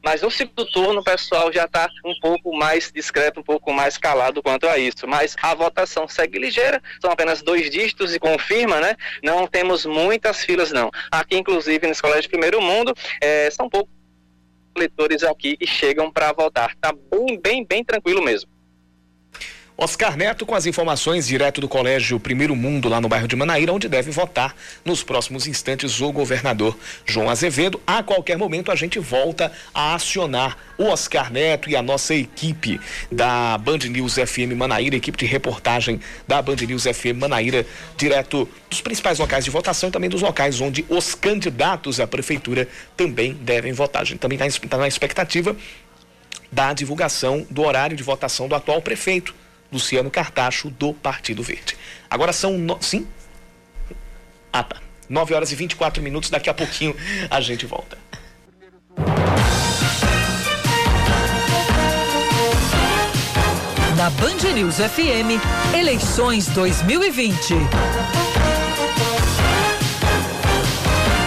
[0.02, 3.98] Mas no segundo turno o pessoal já está um pouco mais discreto, um pouco mais
[3.98, 5.06] calado quanto a isso.
[5.06, 8.96] Mas a votação segue ligeira, são apenas dois dígitos e confirma, né?
[9.22, 10.90] Não temos muitas filas, não.
[11.10, 13.92] Aqui, inclusive, no Colégio de Primeiro Mundo, é, são poucos
[14.78, 16.74] leitores aqui que chegam para votar.
[16.80, 18.48] Tá bem, bem, bem tranquilo mesmo.
[19.82, 23.72] Oscar Neto com as informações direto do Colégio Primeiro Mundo, lá no bairro de Manaíra,
[23.72, 27.80] onde deve votar nos próximos instantes o governador João Azevedo.
[27.86, 32.78] A qualquer momento a gente volta a acionar o Oscar Neto e a nossa equipe
[33.10, 37.64] da Band News FM Manaíra, equipe de reportagem da Band News FM Manaíra,
[37.96, 42.68] direto dos principais locais de votação e também dos locais onde os candidatos à prefeitura
[42.94, 44.02] também devem votar.
[44.02, 45.56] A gente também está tá na expectativa
[46.52, 49.40] da divulgação do horário de votação do atual prefeito
[49.72, 51.76] Luciano Cartacho, do Partido Verde.
[52.08, 52.58] Agora são.
[52.58, 52.78] No...
[52.80, 53.06] Sim?
[54.52, 54.76] Ah, tá.
[55.08, 56.30] 9 horas e 24 minutos.
[56.30, 56.96] Daqui a pouquinho
[57.30, 57.98] a gente volta.
[63.96, 65.38] Na Band News FM,
[65.74, 67.54] eleições 2020.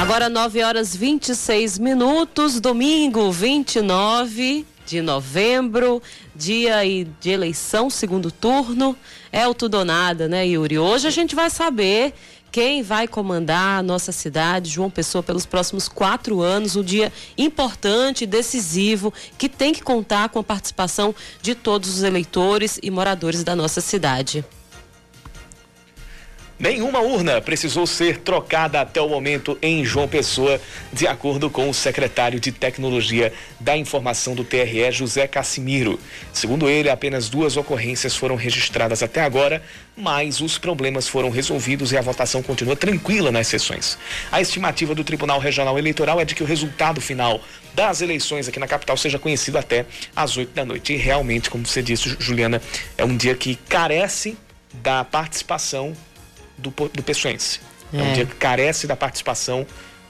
[0.02, 6.02] Agora 9 horas 26 minutos, domingo 29 de novembro,
[6.36, 6.82] dia
[7.20, 8.96] de eleição, segundo turno.
[9.32, 10.78] É o tudo ou nada, né, Yuri?
[10.78, 12.14] Hoje a gente vai saber
[12.52, 16.76] quem vai comandar a nossa cidade, João Pessoa, pelos próximos quatro anos.
[16.76, 22.80] Um dia importante, decisivo, que tem que contar com a participação de todos os eleitores
[22.84, 24.46] e moradores da nossa cidade.
[26.64, 30.62] Nenhuma urna precisou ser trocada até o momento em João Pessoa,
[30.94, 36.00] de acordo com o secretário de Tecnologia da Informação do TRE, José Cassimiro.
[36.32, 39.62] Segundo ele, apenas duas ocorrências foram registradas até agora,
[39.94, 43.98] mas os problemas foram resolvidos e a votação continua tranquila nas sessões.
[44.32, 47.42] A estimativa do Tribunal Regional Eleitoral é de que o resultado final
[47.74, 50.94] das eleições aqui na capital seja conhecido até às 8 da noite.
[50.94, 52.62] E realmente, como você disse, Juliana,
[52.98, 54.38] é um dia que carece
[54.82, 55.94] da participação
[56.58, 57.60] do, do pessoense.
[57.94, 57.98] É.
[57.98, 59.66] é um dia que carece da participação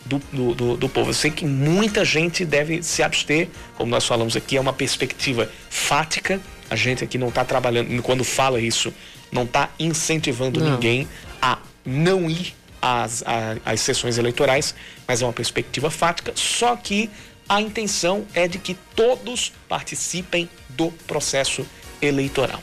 [0.05, 1.09] do, do, do, do, povo.
[1.09, 5.49] Eu sei que muita gente deve se abster, como nós falamos aqui, é uma perspectiva
[5.69, 6.41] fática.
[6.69, 8.93] A gente aqui não está trabalhando, quando fala isso,
[9.31, 10.71] não está incentivando não.
[10.71, 11.07] ninguém
[11.41, 13.23] a não ir às,
[13.63, 14.75] às sessões eleitorais,
[15.07, 16.33] mas é uma perspectiva fática.
[16.35, 17.09] Só que
[17.47, 21.65] a intenção é de que todos participem do processo
[22.01, 22.61] eleitoral.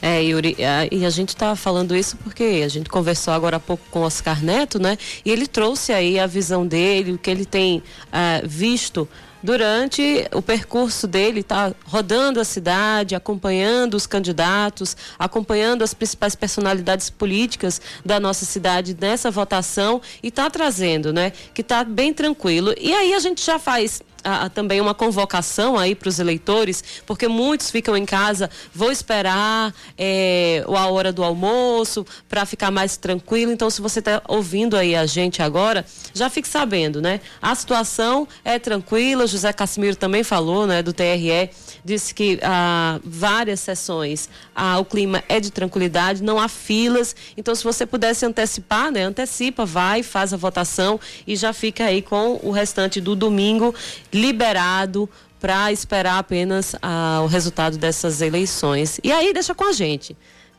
[0.00, 0.56] É, Yuri,
[0.90, 4.42] e a gente está falando isso porque a gente conversou agora há pouco com Oscar
[4.42, 4.98] Neto, né?
[5.24, 9.08] E ele trouxe aí a visão dele, o que ele tem uh, visto
[9.42, 17.10] durante o percurso dele, está rodando a cidade, acompanhando os candidatos, acompanhando as principais personalidades
[17.10, 21.32] políticas da nossa cidade nessa votação e está trazendo, né?
[21.54, 22.74] Que está bem tranquilo.
[22.78, 27.28] E aí a gente já faz a, também uma convocação aí para os eleitores, porque
[27.28, 33.52] muitos ficam em casa, vou esperar é, a hora do almoço para ficar mais tranquilo.
[33.52, 37.20] Então, se você está ouvindo aí a gente agora, já fique sabendo, né?
[37.40, 39.26] A situação é tranquila.
[39.26, 41.50] José Casimiro também falou, né, do TRE,
[41.86, 47.14] disse que há várias sessões ah, o clima é de tranquilidade, não há filas.
[47.36, 52.02] Então, se você pudesse antecipar, né, antecipa, vai, faz a votação e já fica aí
[52.02, 53.72] com o restante do domingo
[54.12, 55.08] liberado
[55.40, 58.98] para esperar apenas ah, o resultado dessas eleições.
[59.04, 60.16] E aí deixa com a gente.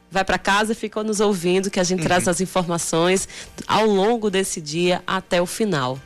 [0.10, 2.06] Vai para casa, fica nos ouvindo que a gente uhum.
[2.06, 3.28] traz as informações
[3.68, 6.00] ao longo desse dia até o final.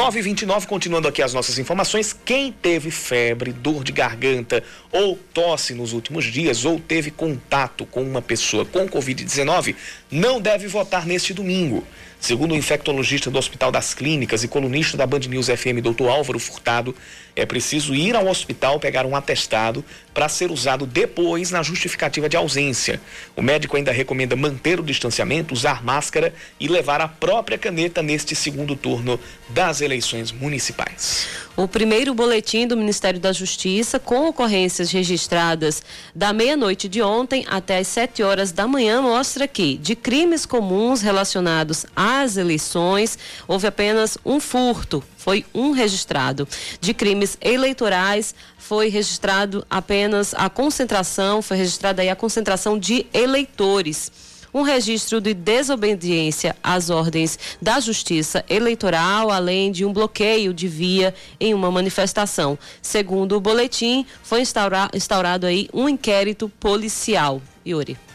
[0.00, 2.16] 929, continuando aqui as nossas informações.
[2.24, 8.00] Quem teve febre, dor de garganta ou tosse nos últimos dias ou teve contato com
[8.02, 9.76] uma pessoa com Covid-19
[10.10, 11.86] não deve votar neste domingo.
[12.18, 16.08] Segundo o infectologista do Hospital das Clínicas e colunista da Band News FM, Dr.
[16.08, 16.96] Álvaro Furtado,
[17.34, 22.36] é preciso ir ao hospital pegar um atestado para ser usado depois na justificativa de
[22.36, 23.00] ausência.
[23.36, 28.34] O médico ainda recomenda manter o distanciamento, usar máscara e levar a própria caneta neste
[28.34, 31.26] segundo turno das eleições municipais.
[31.56, 35.82] O primeiro boletim do Ministério da Justiça, com ocorrências registradas
[36.14, 41.02] da meia-noite de ontem até as 7 horas da manhã, mostra que, de crimes comuns
[41.02, 46.48] relacionados às eleições, houve apenas um furto, foi um registrado.
[46.80, 54.10] De crimes eleitorais, foi registrado apenas a concentração, foi registrada aí a concentração de eleitores
[54.52, 61.14] um registro de desobediência às ordens da Justiça Eleitoral, além de um bloqueio de via
[61.38, 62.58] em uma manifestação.
[62.82, 67.40] Segundo o boletim, foi instaurado aí um inquérito policial.
[67.64, 68.09] Yuri.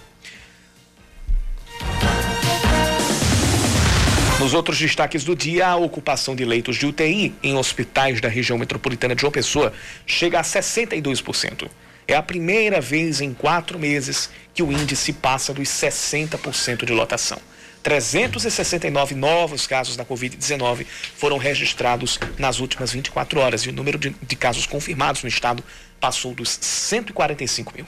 [4.46, 8.60] Nos outros destaques do dia, a ocupação de leitos de UTI em hospitais da região
[8.60, 9.74] metropolitana de João Pessoa
[10.06, 11.68] chega a 62%.
[12.08, 17.40] É a primeira vez em quatro meses que o índice passa dos 60% de lotação.
[17.82, 20.86] 369 novos casos da Covid-19
[21.18, 25.64] foram registrados nas últimas 24 horas e o número de, de casos confirmados no estado
[26.00, 27.88] passou dos 145 mil.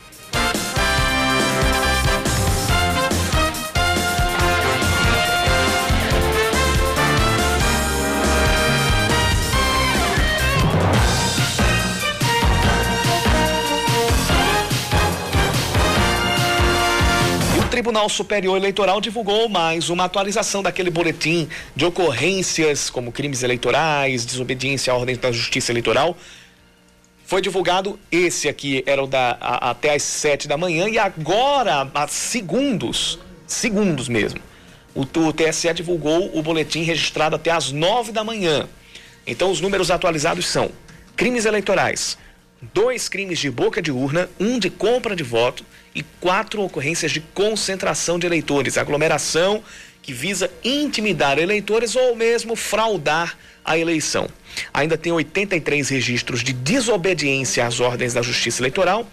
[17.77, 24.91] Tribunal Superior Eleitoral divulgou mais uma atualização daquele boletim de ocorrências como crimes eleitorais, desobediência
[24.91, 26.17] à ordem da Justiça Eleitoral.
[27.23, 31.87] Foi divulgado esse aqui, era o da a, até às sete da manhã e agora,
[31.93, 34.39] há segundos, segundos mesmo,
[34.95, 38.67] o, o TSE divulgou o boletim registrado até às nove da manhã.
[39.27, 40.71] Então os números atualizados são
[41.15, 42.17] crimes eleitorais,
[42.61, 47.21] dois crimes de boca de urna, um de compra de voto e quatro ocorrências de
[47.21, 49.63] concentração de eleitores, aglomeração
[50.01, 54.29] que visa intimidar eleitores ou mesmo fraudar a eleição.
[54.73, 59.05] Ainda tem 83 registros de desobediência às ordens da Justiça Eleitoral,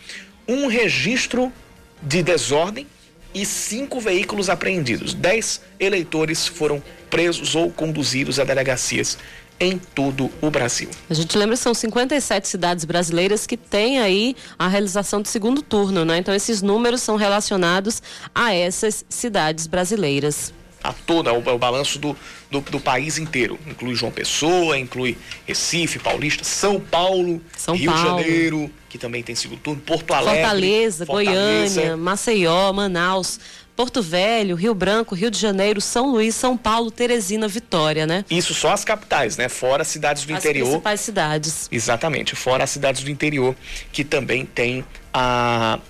[0.47, 1.53] um registro
[2.01, 2.87] de desordem
[3.35, 5.13] e cinco veículos apreendidos.
[5.13, 6.81] Dez eleitores foram
[7.11, 9.19] presos ou conduzidos a delegacias
[9.59, 10.89] em todo o Brasil.
[11.09, 16.05] A gente lembra são 57 cidades brasileiras que têm aí a realização do segundo turno,
[16.05, 16.19] né?
[16.19, 18.03] Então esses números são relacionados
[18.35, 20.53] a essas cidades brasileiras.
[20.85, 22.15] A toda, o, o balanço do,
[22.51, 23.59] do, do, país inteiro.
[23.67, 25.17] Inclui João Pessoa, inclui
[25.47, 28.23] Recife, Paulista, São Paulo, São Rio Paulo.
[28.23, 31.81] de Janeiro, que também tem segundo turno, Porto Alegre, Fortaleza, Fortaleza.
[31.81, 33.41] Goiânia, Maceió, Manaus,
[33.75, 38.25] Porto Velho, Rio Branco, Rio de Janeiro, São Luís, São Paulo, Teresina, Vitória, né?
[38.31, 39.49] Isso só as capitais, né?
[39.49, 40.67] Fora as cidades do As interior.
[40.67, 41.69] principais cidades.
[41.73, 43.57] Exatamente, fora as cidades do interior,
[43.91, 45.81] que também tem a,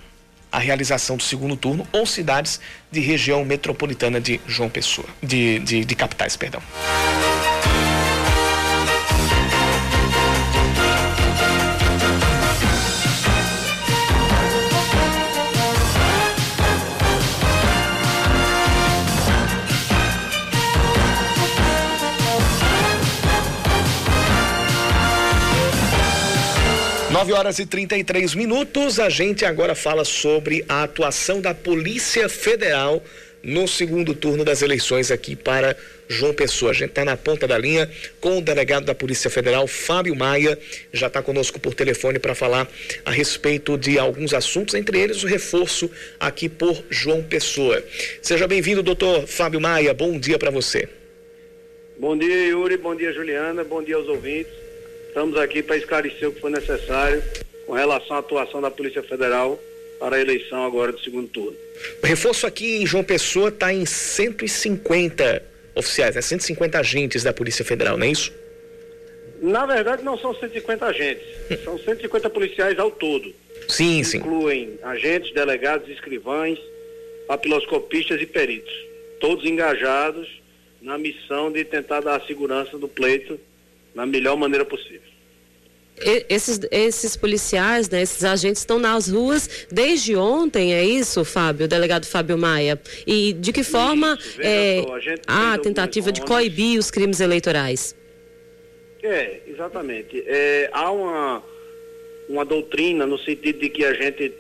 [0.55, 5.85] a realização do segundo turno, ou cidades de região metropolitana de João Pessoa, de, de,
[5.85, 6.63] de capitais, perdão.
[27.25, 29.01] Nove horas e 33 minutos.
[29.01, 33.03] A gente agora fala sobre a atuação da Polícia Federal
[33.43, 35.75] no segundo turno das eleições aqui para
[36.07, 36.73] João Pessoa.
[36.73, 40.59] A gente está na ponta da linha com o delegado da Polícia Federal, Fábio Maia,
[40.93, 42.71] já está conosco por telefone para falar
[43.07, 47.83] a respeito de alguns assuntos, entre eles o reforço aqui por João Pessoa.
[48.21, 49.95] Seja bem-vindo, doutor Fábio Maia.
[49.95, 50.87] Bom dia para você.
[51.99, 52.77] Bom dia, Yuri.
[52.77, 53.65] Bom dia, Juliana.
[53.65, 54.64] Bom dia aos ouvintes.
[55.15, 57.23] Estamos aqui para esclarecer o que for necessário
[57.69, 59.57] com relação à atuação da Polícia Federal
[60.01, 61.57] para a eleição agora do segundo turno.
[62.03, 65.41] O reforço aqui em João Pessoa está em 150
[65.77, 66.21] oficiais, né?
[66.21, 68.33] 150 agentes da Polícia Federal, não é isso?
[69.41, 71.25] Na verdade, não são 150 agentes,
[71.63, 73.33] são 150 policiais ao todo.
[73.69, 74.17] Sim, sim.
[74.17, 76.59] Incluem agentes, delegados, escrivães,
[77.29, 78.75] papiloscopistas e peritos,
[79.21, 80.29] todos engajados
[80.83, 83.39] na missão de tentar dar a segurança do pleito
[83.95, 85.15] na melhor maneira possível.
[86.29, 92.05] Esses, esses policiais, né, esses agentes estão nas ruas desde ontem, é isso, Fábio, delegado
[92.05, 92.81] Fábio Maia?
[93.07, 97.95] E de que forma Isso, é, só, a a tentativa de coibir os crimes eleitorais?
[99.05, 100.25] É, exatamente.
[100.27, 101.43] É, há uma,
[102.29, 104.33] uma doutrina no sentido de que a gente,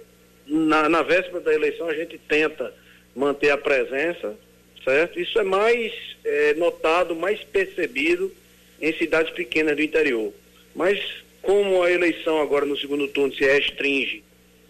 [0.49, 2.75] na, na véspera da eleição, a gente tenta
[3.15, 4.35] manter a presença,
[4.83, 5.21] certo?
[5.21, 5.93] Isso é mais
[6.25, 8.33] é, notado, mais percebido
[8.81, 10.33] em cidades pequenas do interior.
[10.75, 10.99] Mas
[11.43, 14.23] como a eleição agora no segundo turno se restringe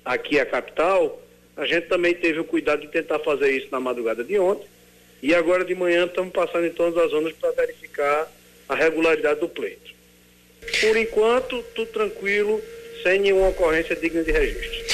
[0.04, 1.22] aqui à capital,
[1.56, 4.66] a gente também teve o cuidado de tentar fazer isso na madrugada de ontem.
[5.22, 8.30] E agora de manhã estamos passando em todas as zonas para verificar
[8.68, 9.94] a regularidade do pleito.
[10.80, 12.60] Por enquanto, tudo tranquilo,
[13.02, 14.84] sem nenhuma ocorrência digna de registro.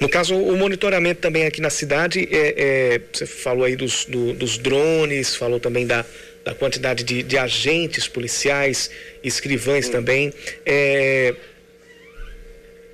[0.00, 2.54] No caso, o monitoramento também aqui na cidade, é,
[2.96, 6.04] é, você falou aí dos, do- dos drones, falou também da,
[6.48, 8.90] da quantidade de, de agentes policiais,
[9.22, 10.32] escrivães também.
[10.64, 11.34] É,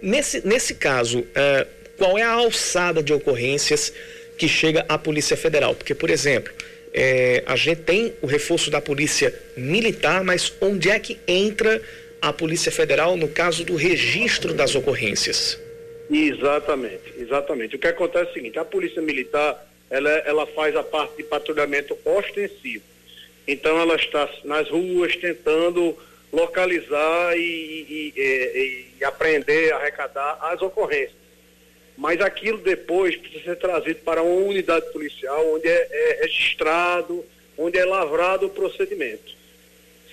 [0.03, 1.65] nesse, nesse caso, é,
[1.97, 3.93] qual é a alçada de ocorrências
[4.37, 5.73] que chega à Polícia Federal?
[5.73, 6.53] Porque, por exemplo,
[6.93, 11.81] é, a gente tem o reforço da Polícia Militar, mas onde é que entra
[12.21, 15.61] a Polícia Federal no caso do registro das ocorrências?
[16.11, 17.77] Exatamente, exatamente.
[17.77, 21.23] O que acontece é o seguinte, a polícia militar, ela, ela faz a parte de
[21.23, 22.94] patrulhamento ostensivo.
[23.47, 25.97] Então ela está nas ruas tentando
[26.33, 31.25] localizar e, e, e, e apreender, arrecadar as ocorrências.
[31.97, 37.25] Mas aquilo depois precisa ser trazido para uma unidade policial onde é, é registrado,
[37.57, 39.33] onde é lavrado o procedimento.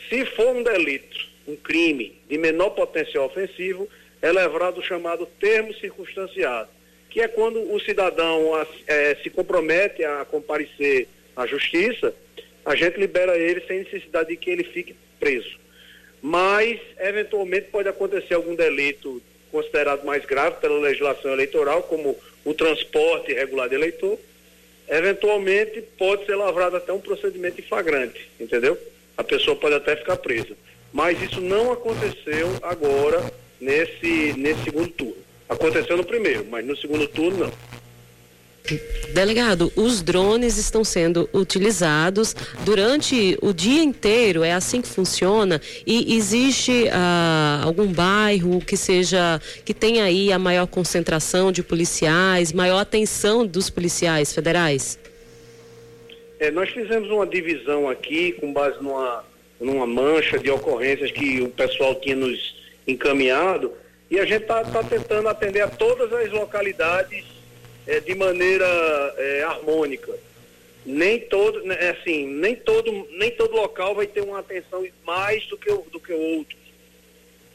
[0.08, 3.90] Se for um delito, um crime de menor potencial ofensivo,
[4.22, 6.70] é levrado o chamado termo circunstanciado,
[7.10, 8.52] que é quando o cidadão
[8.88, 12.14] eh, se compromete a comparecer à justiça,
[12.66, 15.60] a gente libera ele sem necessidade de que ele fique preso.
[16.22, 19.22] Mas, eventualmente, pode acontecer algum delito
[19.52, 24.18] considerado mais grave pela legislação eleitoral, como o transporte irregular de eleitor,
[24.88, 28.78] eventualmente pode ser lavrado até um procedimento em flagrante, entendeu?
[29.18, 30.56] A pessoa pode até ficar presa.
[30.92, 35.18] Mas isso não aconteceu agora nesse, nesse segundo turno.
[35.48, 37.71] Aconteceu no primeiro, mas no segundo turno não.
[39.14, 45.60] Delegado, os drones estão sendo utilizados durante o dia inteiro, é assim que funciona?
[45.86, 52.54] E existe ah, algum bairro que seja, que tenha aí a maior concentração de policiais,
[52.54, 54.98] maior atenção dos policiais federais?
[56.40, 59.26] É, nós fizemos uma divisão aqui com base numa,
[59.60, 62.56] numa mancha de ocorrências que o pessoal tinha nos
[62.88, 63.74] encaminhado
[64.10, 67.41] e a gente está tentando atender a todas as localidades
[67.88, 68.66] é, de maneira
[69.18, 70.12] é, harmônica.
[70.86, 75.58] Nem todo, né, assim, nem todo, nem todo local vai ter uma atenção mais do
[75.58, 76.58] que o, do que o outro.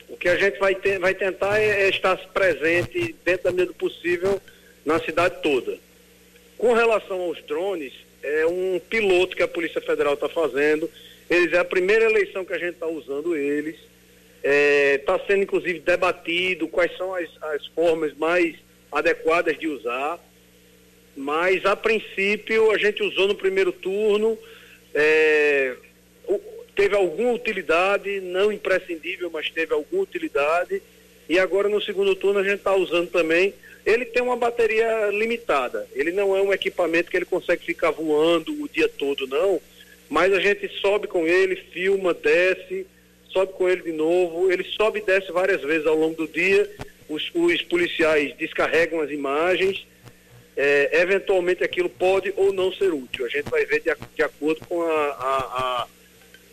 [0.08, 3.74] O que a gente vai, ter, vai tentar é, é estar presente dentro da medida
[3.74, 4.40] possível
[4.84, 5.78] na cidade toda.
[6.56, 10.88] Com relação aos drones, é um piloto que a Polícia Federal está fazendo.
[11.28, 13.76] Eles é a primeira eleição que a gente está usando eles.
[14.42, 18.54] Está é, sendo inclusive debatido quais são as, as formas mais
[18.90, 20.18] adequadas de usar.
[21.16, 24.38] Mas a princípio a gente usou no primeiro turno.
[24.94, 25.74] É,
[26.74, 30.82] teve alguma utilidade, não imprescindível, mas teve alguma utilidade.
[31.28, 33.54] E agora no segundo turno a gente está usando também.
[33.84, 35.88] Ele tem uma bateria limitada.
[35.94, 39.60] Ele não é um equipamento que ele consegue ficar voando o dia todo, não.
[40.08, 42.86] Mas a gente sobe com ele, filma, desce,
[43.30, 44.52] sobe com ele de novo.
[44.52, 46.68] Ele sobe e desce várias vezes ao longo do dia.
[47.08, 49.86] Os, os policiais descarregam as imagens.
[50.58, 53.26] É, eventualmente aquilo pode ou não ser útil.
[53.26, 55.86] A gente vai ver de, de acordo com a, a, a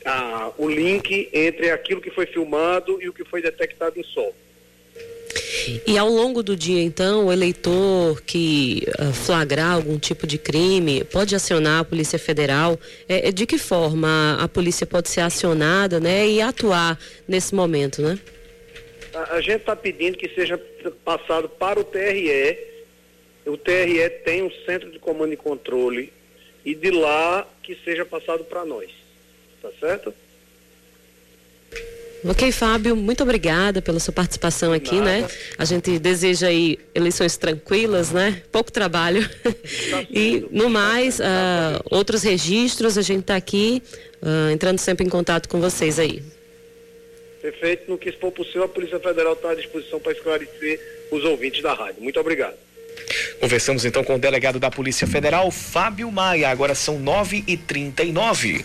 [0.06, 4.34] a, o link entre aquilo que foi filmado e o que foi detectado em solo.
[5.88, 11.04] E ao longo do dia, então, o eleitor que uh, flagrar algum tipo de crime
[11.06, 12.80] pode acionar a Polícia Federal.
[13.08, 18.02] É, é, de que forma a polícia pode ser acionada né, e atuar nesse momento,
[18.02, 18.20] né?
[19.14, 20.58] A, a gente está pedindo que seja
[21.04, 22.58] passado para o TRE.
[23.46, 26.12] O TRE tem um centro de comando e controle
[26.66, 29.04] e de lá que seja passado para nós
[29.64, 30.14] tá certo?
[32.26, 35.22] Ok, Fábio, muito obrigada pela sua participação aqui, né?
[35.22, 35.34] Nada.
[35.34, 35.40] né?
[35.58, 38.42] A gente deseja aí eleições tranquilas, né?
[38.50, 39.28] Pouco trabalho.
[39.90, 43.84] Tá e no mais, uh, outros registros, a gente está aqui
[44.22, 46.24] uh, entrando sempre em contato com vocês aí.
[47.44, 47.92] Perfeito.
[47.92, 50.80] No que for possível, a Polícia Federal está à disposição para esclarecer
[51.12, 52.02] os ouvintes da rádio.
[52.02, 52.56] Muito obrigado.
[53.42, 56.50] Conversamos então com o delegado da Polícia Federal, Fábio Maia.
[56.50, 58.64] Agora são 9h39.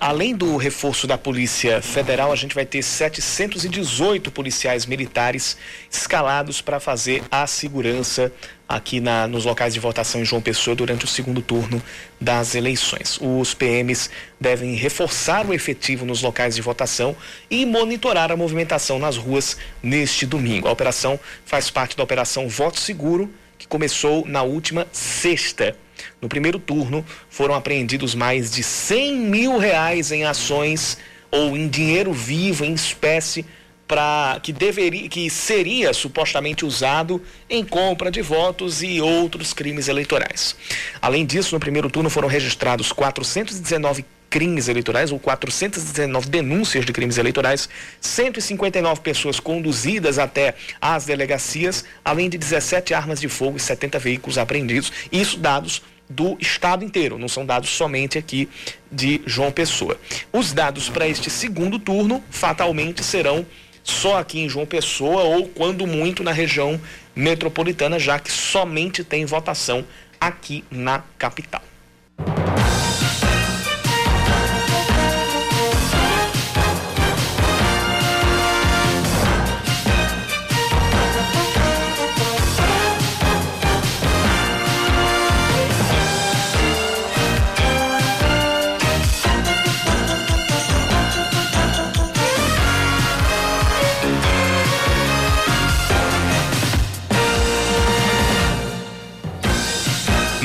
[0.00, 5.56] Além do reforço da Polícia Federal, a gente vai ter 718 policiais militares
[5.90, 8.32] escalados para fazer a segurança
[8.66, 11.82] aqui na, nos locais de votação em João Pessoa durante o segundo turno
[12.18, 13.18] das eleições.
[13.20, 14.08] Os PMs
[14.40, 17.14] devem reforçar o efetivo nos locais de votação
[17.50, 20.68] e monitorar a movimentação nas ruas neste domingo.
[20.68, 25.76] A operação faz parte da Operação Voto Seguro, que começou na última sexta.
[26.20, 30.96] No primeiro turno, foram apreendidos mais de 100 mil reais em ações
[31.30, 33.44] ou em dinheiro vivo, em espécie,
[33.86, 40.56] para que deveria, que seria supostamente usado em compra de votos e outros crimes eleitorais.
[41.00, 47.16] Além disso, no primeiro turno foram registrados 419 crimes eleitorais ou 419 denúncias de crimes
[47.16, 47.68] eleitorais,
[48.00, 54.36] 159 pessoas conduzidas até as delegacias, além de 17 armas de fogo e 70 veículos
[54.36, 54.92] apreendidos.
[55.12, 58.48] Isso dados do estado inteiro, não são dados somente aqui
[58.90, 59.98] de João Pessoa.
[60.32, 63.44] Os dados para este segundo turno fatalmente serão
[63.82, 66.80] só aqui em João Pessoa ou quando muito na região
[67.14, 69.84] metropolitana, já que somente tem votação
[70.20, 71.62] aqui na capital.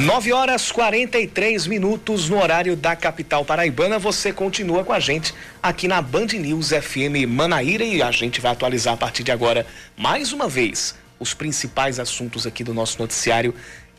[0.02, 4.00] Nove horas 43 minutos no horário da capital paraibana.
[4.00, 5.32] Você continua com a gente
[5.62, 9.64] aqui na Band News FM Manaíra e a gente vai atualizar a partir de agora
[9.96, 13.54] mais uma vez os principais assuntos aqui do nosso noticiário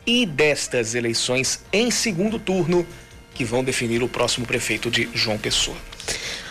[0.05, 2.85] e destas eleições em segundo turno
[3.33, 5.77] que vão definir o próximo prefeito de João Pessoa.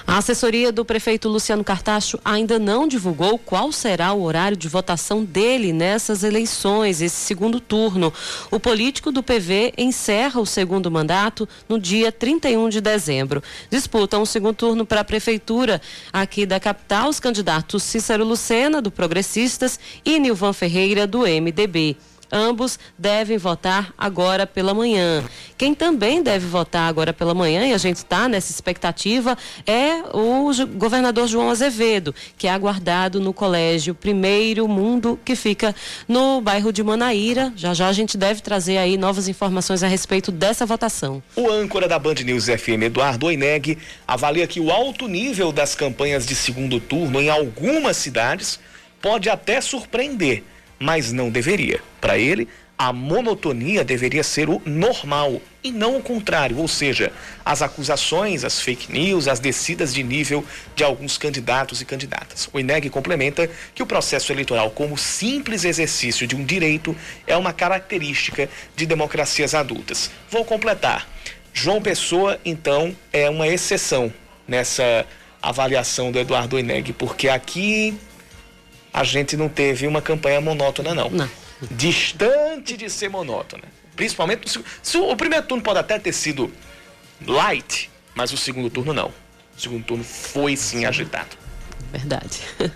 [0.07, 5.25] A assessoria do prefeito Luciano Cartacho ainda não divulgou qual será o horário de votação
[5.25, 8.13] dele nessas eleições, esse segundo turno.
[8.51, 13.43] O político do PV encerra o segundo mandato no dia 31 de dezembro.
[13.71, 15.81] Disputam o segundo turno para a prefeitura
[16.13, 21.97] aqui da capital os candidatos Cícero Lucena, do Progressistas, e Nilvan Ferreira, do MDB.
[22.33, 25.23] Ambos devem votar agora pela manhã.
[25.59, 30.51] Quem também deve votar agora pela manhã, e a gente está nessa expectativa, é o
[30.75, 35.75] governador João Azevedo, que é aguardado no colégio Primeiro Mundo, que fica
[36.09, 37.53] no bairro de Manaíra.
[37.55, 41.23] Já já a gente deve trazer aí novas informações a respeito dessa votação.
[41.37, 43.77] O âncora da Band News FM, Eduardo Oineg,
[44.09, 48.59] avalia que o alto nível das campanhas de segundo turno em algumas cidades
[49.03, 50.45] pode até surpreender
[50.83, 51.81] mas não deveria.
[52.01, 57.13] Para ele, a monotonia deveria ser o normal e não o contrário, ou seja,
[57.45, 62.51] as acusações, as fake news, as descidas de nível de alguns candidatos e candidatas.
[62.53, 67.53] O INEG complementa que o processo eleitoral, como simples exercício de um direito, é uma
[67.53, 70.11] característica de democracias adultas.
[70.29, 71.09] Vou completar.
[71.55, 74.13] João Pessoa, então, é uma exceção
[74.49, 75.07] nessa
[75.41, 77.97] avaliação do Eduardo Ineg, porque aqui
[78.93, 81.09] a gente não teve uma campanha monótona, não.
[81.11, 81.29] Não.
[81.71, 83.65] Distante de ser monótona.
[83.97, 86.53] Principalmente, se, se o primeiro turno pode até ter sido
[87.27, 89.09] light, mas o segundo turno não.
[89.57, 91.37] O segundo turno foi sim agitado.
[91.93, 92.41] Verdade.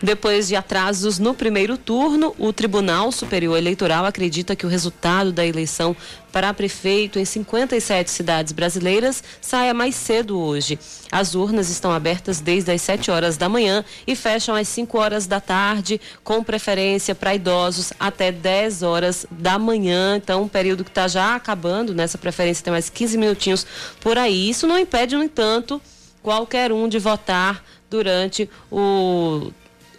[0.00, 5.44] Depois de atrasos no primeiro turno, o Tribunal Superior Eleitoral acredita que o resultado da
[5.44, 5.96] eleição
[6.30, 10.78] para prefeito em 57 cidades brasileiras saia mais cedo hoje.
[11.10, 15.26] As urnas estão abertas desde as 7 horas da manhã e fecham às 5 horas
[15.26, 20.16] da tarde, com preferência para idosos até 10 horas da manhã.
[20.16, 23.66] Então, um período que está já acabando, nessa preferência tem mais 15 minutinhos
[24.00, 24.48] por aí.
[24.48, 25.82] Isso não impede, no entanto,
[26.22, 29.50] qualquer um de votar durante o,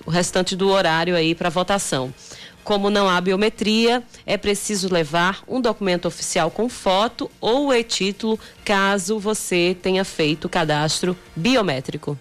[0.05, 2.13] o restante do horário aí para votação.
[2.63, 9.19] Como não há biometria, é preciso levar um documento oficial com foto ou e-título, caso
[9.19, 12.17] você tenha feito cadastro biométrico.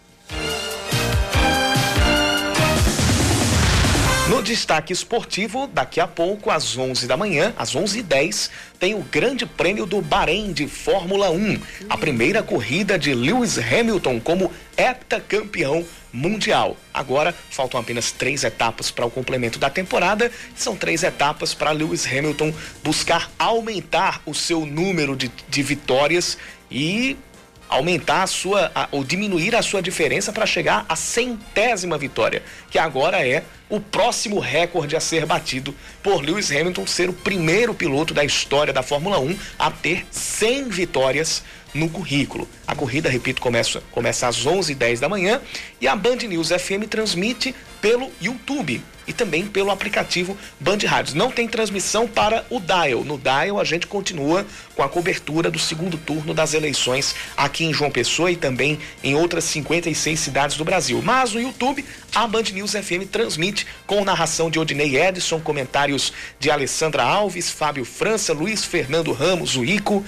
[4.31, 9.45] No destaque esportivo, daqui a pouco, às 11 da manhã, às 11h10, tem o Grande
[9.45, 11.61] Prêmio do Bahrein de Fórmula 1.
[11.89, 16.77] A primeira corrida de Lewis Hamilton como heptacampeão mundial.
[16.95, 20.31] Agora, faltam apenas três etapas para o complemento da temporada.
[20.55, 22.55] São três etapas para Lewis Hamilton
[22.85, 26.39] buscar aumentar o seu número de, de vitórias
[26.71, 27.17] e
[27.71, 32.79] aumentar a sua, a, ou diminuir a sua diferença para chegar à centésima vitória, que
[32.79, 38.13] agora é o próximo recorde a ser batido por Lewis Hamilton ser o primeiro piloto
[38.13, 41.43] da história da Fórmula 1 a ter 100 vitórias
[41.73, 42.49] no currículo.
[42.67, 45.41] A corrida, repito, começa, começa às 11h10 da manhã
[45.81, 51.15] e a Band News FM transmite pelo YouTube e também pelo aplicativo Band Rádios.
[51.15, 53.05] Não tem transmissão para o Dial.
[53.05, 54.47] No Dial a gente continua
[54.77, 59.17] com a cobertura do segundo turno das eleições aqui em João Pessoa e também em
[59.17, 61.03] outras 56 cidades do Brasil.
[61.03, 61.85] Mas no YouTube
[62.15, 67.85] a Band News FM transmite com narração de Odinei Edson, comentários de Alessandra Alves, Fábio
[67.85, 70.05] França, Luiz Fernando Ramos, o Ico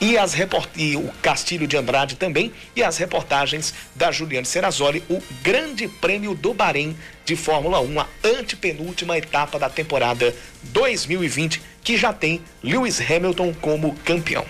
[0.00, 0.68] e, as report...
[0.76, 6.34] e o Castilho de Andrade também, e as reportagens da Juliane Serrazoli, o Grande Prêmio
[6.34, 13.00] do Bahrein de Fórmula 1, a antepenúltima etapa da temporada 2020, que já tem Lewis
[13.00, 14.44] Hamilton como campeão.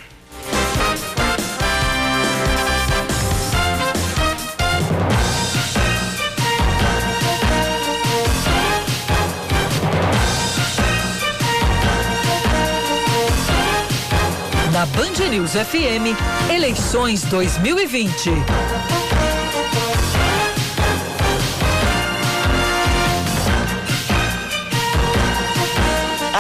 [14.87, 16.15] Band News FM,
[16.51, 18.31] eleições 2020.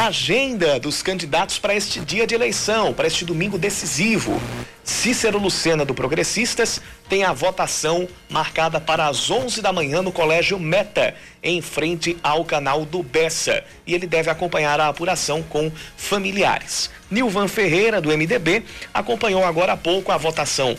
[0.04, 4.38] A agenda dos candidatos para este dia de eleição, para este domingo decisivo.
[4.84, 6.78] Cícero Lucena, do Progressistas,
[7.08, 12.44] tem a votação marcada para as 11 da manhã no Colégio Meta, em frente ao
[12.44, 13.64] canal do Bessa.
[13.86, 16.90] E ele deve acompanhar a apuração com familiares.
[17.10, 20.76] Nilvan Ferreira, do MDB, acompanhou agora há pouco a votação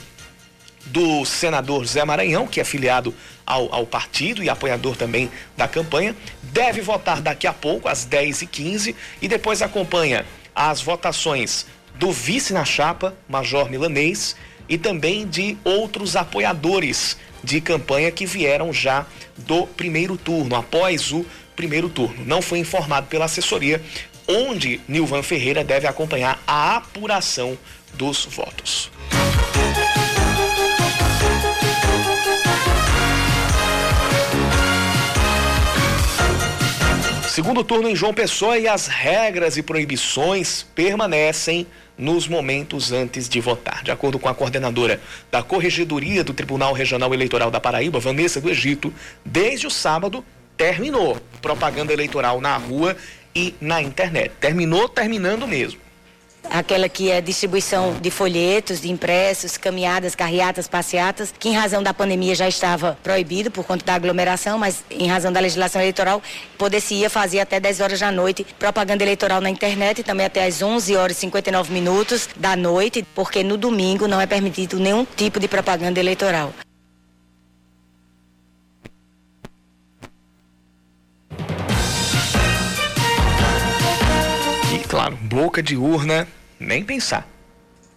[0.85, 3.13] do senador Zé Maranhão, que é filiado
[3.45, 6.15] ao, ao, partido e apoiador também da campanha,
[6.55, 10.25] deve votar daqui a pouco, às 10h15, e depois acompanha
[10.55, 14.37] as votações do vice na chapa, Major Milanês,
[14.69, 21.25] e também de outros apoiadores de campanha que vieram já do primeiro turno, após o
[21.57, 22.25] primeiro turno.
[22.25, 23.83] Não foi informado pela assessoria
[24.25, 27.57] onde Nilvan Ferreira deve acompanhar a apuração
[27.95, 28.89] dos votos.
[37.35, 41.67] Segundo turno em João Pessoa e as regras e proibições permanecem
[41.97, 43.83] nos momentos antes de votar.
[43.83, 48.49] De acordo com a coordenadora da Corregedoria do Tribunal Regional Eleitoral da Paraíba, Vanessa do
[48.49, 48.93] Egito,
[49.25, 50.23] desde o sábado
[50.55, 52.95] terminou propaganda eleitoral na rua
[53.35, 54.31] e na internet.
[54.39, 55.84] Terminou terminando mesmo
[56.49, 61.93] aquela que é distribuição de folhetos, de impressos, caminhadas, carreatas, passeatas, que em razão da
[61.93, 66.21] pandemia já estava proibido por conta da aglomeração, mas em razão da legislação eleitoral,
[66.57, 70.95] poder-se fazer até 10 horas da noite propaganda eleitoral na internet, também até às 11
[70.95, 75.47] horas e 59 minutos da noite, porque no domingo não é permitido nenhum tipo de
[75.47, 76.53] propaganda eleitoral.
[84.95, 86.25] Claro, boca de urna,
[86.57, 87.27] nem pensar.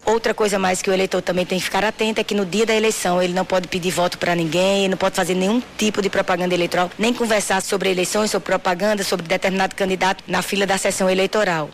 [0.05, 2.67] Outra coisa mais que o eleitor também tem que ficar atento é que no dia
[2.67, 6.11] da eleição ele não pode pedir voto para ninguém, não pode fazer nenhum tipo de
[6.11, 11.09] propaganda eleitoral, nem conversar sobre eleições, sobre propaganda, sobre determinado candidato na fila da sessão
[11.09, 11.71] eleitoral.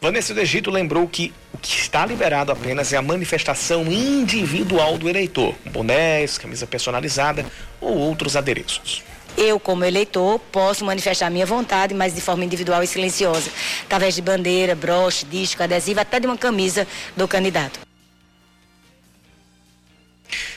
[0.00, 5.06] Vanessa do Egito lembrou que o que está liberado apenas é a manifestação individual do
[5.06, 7.44] eleitor, bonés, camisa personalizada
[7.78, 9.02] ou outros adereços.
[9.36, 13.50] Eu, como eleitor, posso manifestar minha vontade, mas de forma individual e silenciosa,
[13.84, 17.80] através de bandeira, broche, disco, adesivo, até de uma camisa do candidato.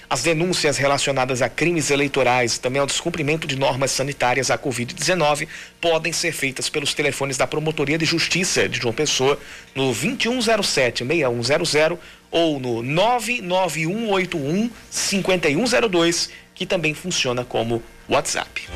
[0.07, 5.47] As denúncias relacionadas a crimes eleitorais, também ao descumprimento de normas sanitárias à Covid-19,
[5.81, 9.39] podem ser feitas pelos telefones da Promotoria de Justiça de João Pessoa
[9.73, 11.97] no 2107-6100
[12.29, 18.67] ou no 99181 5102, que também funciona como WhatsApp.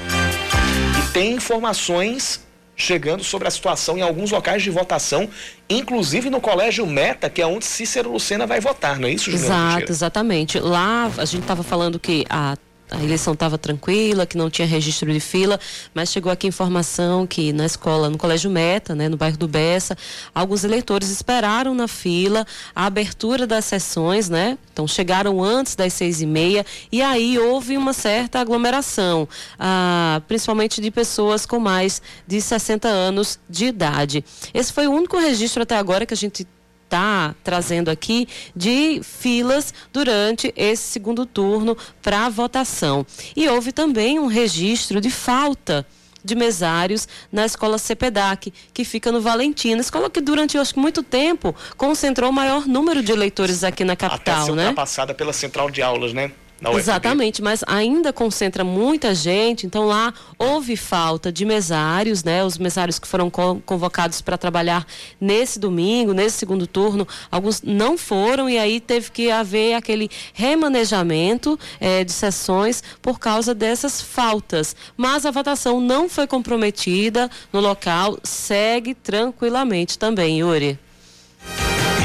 [1.00, 5.30] E tem informações chegando sobre a situação em alguns locais de votação,
[5.70, 9.72] inclusive no Colégio Meta, que é onde Cícero Lucena vai votar, não é isso, Juliana?
[9.76, 10.60] Exato, exatamente.
[10.60, 12.56] Lá a gente estava falando que a
[12.92, 15.60] a eleição estava tranquila, que não tinha registro de fila,
[15.94, 19.98] mas chegou aqui informação que na escola, no Colégio Meta, né, no bairro do Bessa,
[20.34, 24.58] alguns eleitores esperaram na fila a abertura das sessões, né?
[24.74, 29.28] Então chegaram antes das seis e meia e aí houve uma certa aglomeração,
[29.60, 34.24] ah, principalmente de pessoas com mais de 60 anos de idade.
[34.54, 36.48] Esse foi o único registro até agora que a gente
[36.90, 43.06] está trazendo aqui de filas durante esse segundo turno para votação.
[43.36, 45.86] E houve também um registro de falta
[46.22, 51.56] de mesários na escola CEPEDAC, que fica no Valentina, escola que durante acho, muito tempo
[51.78, 54.64] concentrou o maior número de eleitores aqui na capital, Até né?
[54.64, 56.32] ultrapassada pela central de aulas, né?
[56.78, 62.44] Exatamente, mas ainda concentra muita gente, então lá houve falta de mesários, né?
[62.44, 64.86] Os mesários que foram convocados para trabalhar
[65.22, 71.58] nesse domingo, nesse segundo turno, alguns não foram e aí teve que haver aquele remanejamento
[71.80, 74.76] eh, de sessões por causa dessas faltas.
[74.98, 80.78] Mas a votação não foi comprometida no local, segue tranquilamente também, Yuri.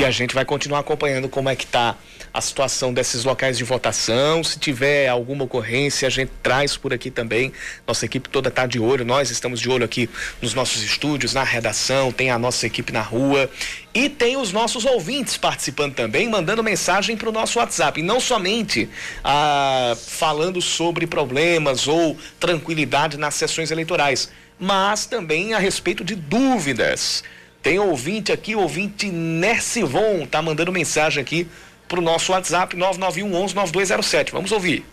[0.01, 1.97] E a gente vai continuar acompanhando como é que está
[2.35, 4.43] a situação desses locais de votação.
[4.43, 7.53] Se tiver alguma ocorrência, a gente traz por aqui também.
[7.87, 9.05] Nossa equipe toda está de olho.
[9.05, 10.11] Nós estamos de olho aqui
[10.43, 13.49] nos nossos estúdios, na redação, tem a nossa equipe na rua.
[13.95, 18.01] E tem os nossos ouvintes participando também, mandando mensagem para o nosso WhatsApp.
[18.01, 18.89] E não somente
[19.23, 24.29] ah, falando sobre problemas ou tranquilidade nas sessões eleitorais,
[24.59, 27.23] mas também a respeito de dúvidas.
[27.63, 31.49] Tem ouvinte aqui, ouvinte Nersivon, tá mandando mensagem aqui
[31.95, 34.33] para o nosso WhatsApp 991 11 9207.
[34.33, 34.85] Vamos ouvir.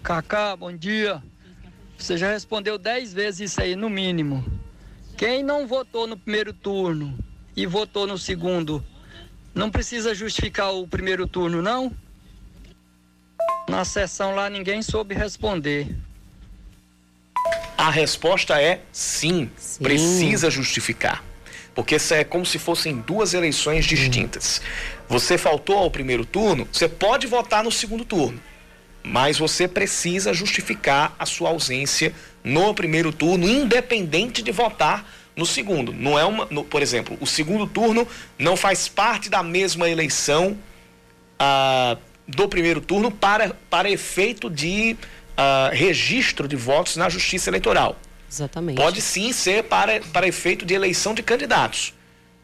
[0.00, 1.20] Cacá, bom dia.
[1.98, 4.44] Você já respondeu dez vezes isso aí, no mínimo.
[5.16, 7.18] Quem não votou no primeiro turno
[7.56, 8.84] e votou no segundo,
[9.52, 11.92] não precisa justificar o primeiro turno, não?
[13.68, 15.96] Na sessão lá ninguém soube responder.
[17.76, 19.82] A resposta é sim, sim.
[19.82, 21.24] precisa justificar.
[21.74, 24.60] Porque é como se fossem duas eleições distintas.
[25.08, 28.40] Você faltou ao primeiro turno, você pode votar no segundo turno,
[29.02, 32.12] mas você precisa justificar a sua ausência
[32.42, 35.06] no primeiro turno, independente de votar
[35.36, 35.92] no segundo.
[35.92, 38.06] Não é uma, no, por exemplo, o segundo turno
[38.38, 40.56] não faz parte da mesma eleição
[41.38, 41.96] ah,
[42.26, 44.96] do primeiro turno para, para efeito de
[45.36, 47.96] ah, registro de votos na Justiça Eleitoral.
[48.30, 48.76] Exatamente.
[48.76, 51.92] Pode sim ser para, para efeito de eleição de candidatos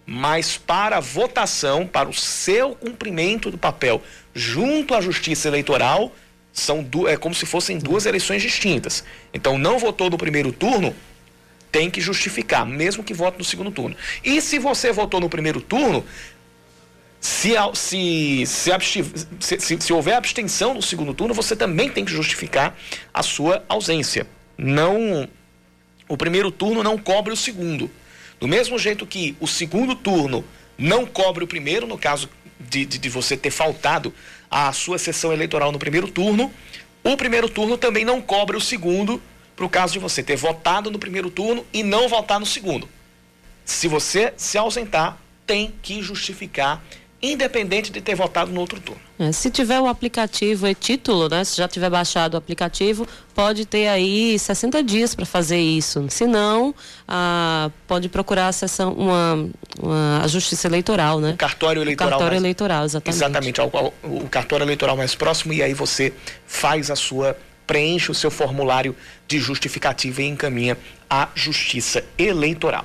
[0.07, 4.01] mas para votação, para o seu cumprimento do papel
[4.33, 6.15] junto à Justiça Eleitoral,
[6.53, 9.05] são du é como se fossem duas eleições distintas.
[9.35, 10.95] Então, não votou no primeiro turno,
[11.73, 13.97] tem que justificar, mesmo que vote no segundo turno.
[14.25, 16.05] E se você votou no primeiro turno,
[17.21, 22.79] se, se, se, se, se houver abstenção no segundo turno, você também tem que justificar
[23.13, 24.27] a sua ausência.
[24.57, 25.29] Não,
[26.09, 27.91] o primeiro turno não cobre o segundo.
[28.39, 30.45] Do mesmo jeito que o segundo turno
[30.77, 32.29] não cobre o primeiro, no caso
[32.61, 34.13] de, de, de você ter faltado
[34.51, 36.53] à sua sessão eleitoral no primeiro turno,
[37.03, 39.23] o primeiro turno também não cobre o segundo,
[39.55, 42.89] para o caso de você ter votado no primeiro turno e não votar no segundo.
[43.65, 46.85] Se você se ausentar, tem que justificar
[47.33, 49.01] independente de ter votado no outro turno.
[49.19, 51.43] É, se tiver o aplicativo e título, né?
[51.45, 56.05] Se já tiver baixado o aplicativo, pode ter aí 60 dias para fazer isso.
[56.11, 56.75] Se não,
[57.09, 59.49] ah, pode procurar a sessão, uma,
[59.81, 61.33] uma, a justiça eleitoral, né?
[61.33, 62.09] O cartório eleitoral.
[62.09, 63.17] O cartório mais, eleitoral, exatamente.
[63.17, 66.13] Exatamente, o, o, o cartório eleitoral mais próximo e aí você
[66.47, 68.95] faz a sua preenche o seu formulário
[69.27, 70.79] de justificativa e encaminha
[71.11, 72.85] à Justiça Eleitoral.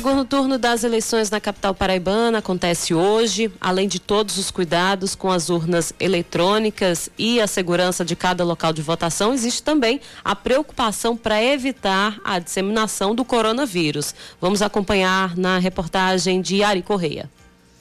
[0.00, 3.52] Segundo turno das eleições na capital paraibana acontece hoje.
[3.60, 8.72] Além de todos os cuidados com as urnas eletrônicas e a segurança de cada local
[8.72, 14.14] de votação, existe também a preocupação para evitar a disseminação do coronavírus.
[14.40, 17.28] Vamos acompanhar na reportagem de Ari Correia.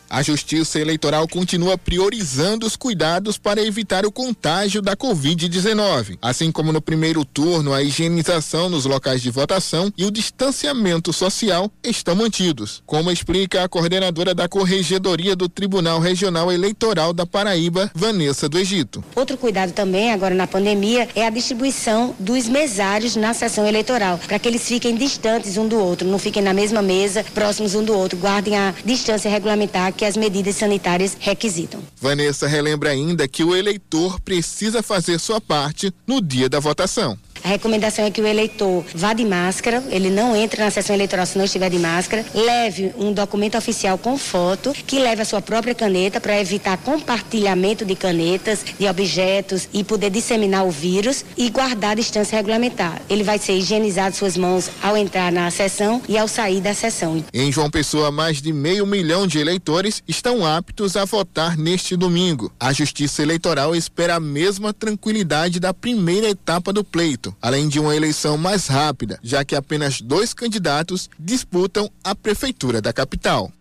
[0.09, 6.17] A Justiça Eleitoral continua priorizando os cuidados para evitar o contágio da Covid-19.
[6.19, 11.71] Assim como no primeiro turno, a higienização nos locais de votação e o distanciamento social
[11.83, 18.49] estão mantidos, como explica a coordenadora da Corregedoria do Tribunal Regional Eleitoral da Paraíba, Vanessa
[18.49, 19.03] do Egito.
[19.15, 24.39] Outro cuidado também, agora na pandemia, é a distribuição dos mesários na sessão eleitoral, para
[24.39, 27.93] que eles fiquem distantes um do outro, não fiquem na mesma mesa, próximos um do
[27.93, 31.81] outro, guardem a distância regulamentar que as medidas sanitárias requisitam.
[31.99, 37.19] Vanessa relembra ainda que o eleitor precisa fazer sua parte no dia da votação.
[37.43, 41.25] A recomendação é que o eleitor vá de máscara, ele não entra na sessão eleitoral
[41.25, 45.41] se não estiver de máscara, leve um documento oficial com foto, que leve a sua
[45.41, 51.49] própria caneta para evitar compartilhamento de canetas, de objetos e poder disseminar o vírus e
[51.49, 53.01] guardar a distância regulamentar.
[53.09, 57.23] Ele vai ser higienizado suas mãos ao entrar na sessão e ao sair da sessão.
[57.33, 62.51] Em João Pessoa, mais de meio milhão de eleitores estão aptos a votar neste domingo.
[62.59, 67.95] A Justiça Eleitoral espera a mesma tranquilidade da primeira etapa do pleito além de uma
[67.95, 73.51] eleição mais rápida, já que apenas dois candidatos disputam a prefeitura da capital.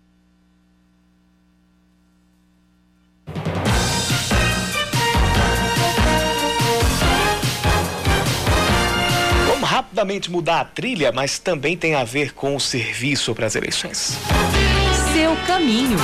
[9.46, 13.54] Vamos rapidamente mudar a trilha, mas também tem a ver com o serviço para as
[13.54, 14.16] eleições.
[15.12, 15.98] Seu caminho.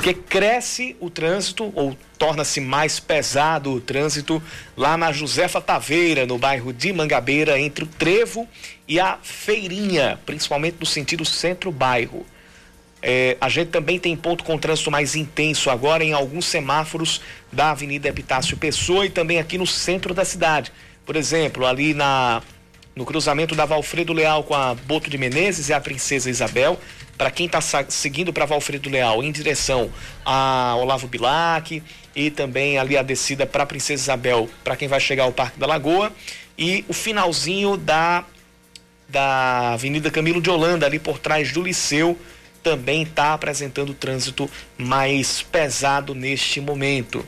[0.00, 4.42] Porque cresce o trânsito ou torna-se mais pesado o trânsito
[4.74, 8.48] lá na Josefa Taveira, no bairro de Mangabeira, entre o Trevo
[8.88, 12.24] e a Feirinha, principalmente no sentido centro-bairro.
[13.02, 17.20] É, a gente também tem ponto com trânsito mais intenso agora em alguns semáforos
[17.52, 20.72] da Avenida Epitácio Pessoa e também aqui no centro da cidade.
[21.04, 22.40] Por exemplo, ali na
[22.94, 26.78] no cruzamento da Valfredo Leal com a Boto de Menezes e a Princesa Isabel,
[27.16, 29.90] para quem está seguindo para Valfredo Leal em direção
[30.24, 31.82] a Olavo Bilac
[32.14, 35.66] e também ali a descida para Princesa Isabel, para quem vai chegar ao Parque da
[35.66, 36.12] Lagoa
[36.58, 38.24] e o finalzinho da
[39.08, 42.16] da Avenida Camilo de Holanda ali por trás do Liceu
[42.62, 47.26] também está apresentando trânsito mais pesado neste momento.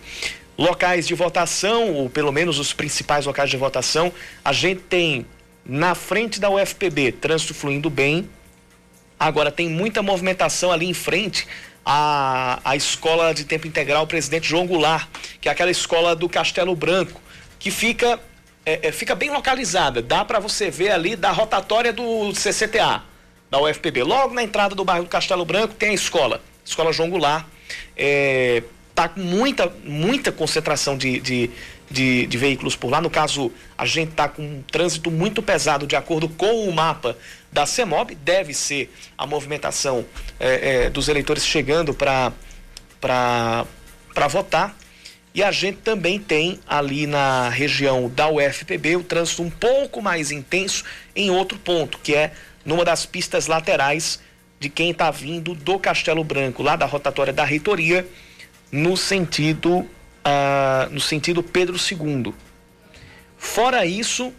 [0.56, 4.12] Locais de votação, ou pelo menos os principais locais de votação,
[4.44, 5.26] a gente tem
[5.64, 8.28] na frente da UFPB trânsito fluindo bem,
[9.22, 11.46] Agora, tem muita movimentação ali em frente
[11.86, 15.06] à, à escola de tempo integral Presidente João Goulart,
[15.40, 17.20] que é aquela escola do Castelo Branco,
[17.56, 18.18] que fica,
[18.66, 20.02] é, é, fica bem localizada.
[20.02, 23.04] Dá para você ver ali da rotatória do CCTA,
[23.48, 24.02] da UFPB.
[24.02, 27.46] Logo na entrada do bairro do Castelo Branco tem a escola, Escola João Goulart.
[27.96, 31.48] É, tá com muita, muita concentração de, de,
[31.92, 33.00] de, de, veículos por lá.
[33.00, 37.16] No caso, a gente está com um trânsito muito pesado, de acordo com o mapa
[37.52, 40.04] da CEMOB, deve ser a movimentação
[40.40, 42.32] é, é, dos eleitores chegando para
[44.30, 44.76] votar.
[45.34, 50.30] E a gente também tem ali na região da UFPB o trânsito um pouco mais
[50.30, 50.84] intenso
[51.16, 52.32] em outro ponto, que é
[52.64, 54.20] numa das pistas laterais
[54.60, 58.06] de quem está vindo do Castelo Branco, lá da rotatória da reitoria,
[58.70, 59.88] no sentido
[60.24, 62.34] ah, no sentido Pedro II.
[63.36, 64.32] Fora isso,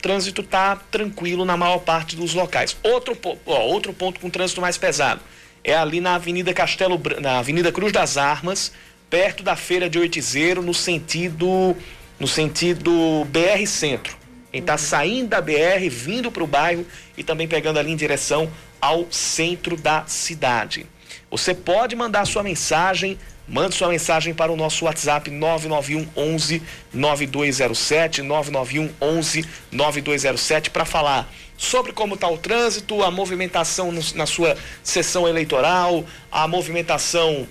[0.00, 2.76] trânsito está tranquilo na maior parte dos locais.
[2.82, 3.16] Outro,
[3.46, 5.20] ó, outro ponto com trânsito mais pesado
[5.62, 8.72] é ali na Avenida Castelo, na Avenida Cruz das Armas,
[9.10, 11.76] perto da Feira de Oitizeiro, no sentido
[12.18, 14.16] no sentido BR Centro.
[14.50, 16.86] Quem está saindo da BR, vindo para o bairro
[17.16, 20.86] e também pegando ali em direção ao centro da cidade.
[21.30, 23.18] Você pode mandar sua mensagem
[23.48, 31.32] Mande sua mensagem para o nosso WhatsApp 991 11 9207, 991 11 9207 para falar
[31.56, 37.48] sobre como está o trânsito, a movimentação na sua sessão eleitoral, a movimentação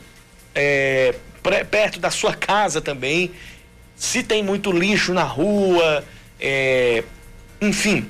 [0.54, 1.16] é,
[1.70, 3.32] perto da sua casa também,
[3.96, 6.06] se tem muito lixo na rua,
[6.40, 7.04] É,
[7.60, 8.08] enfim,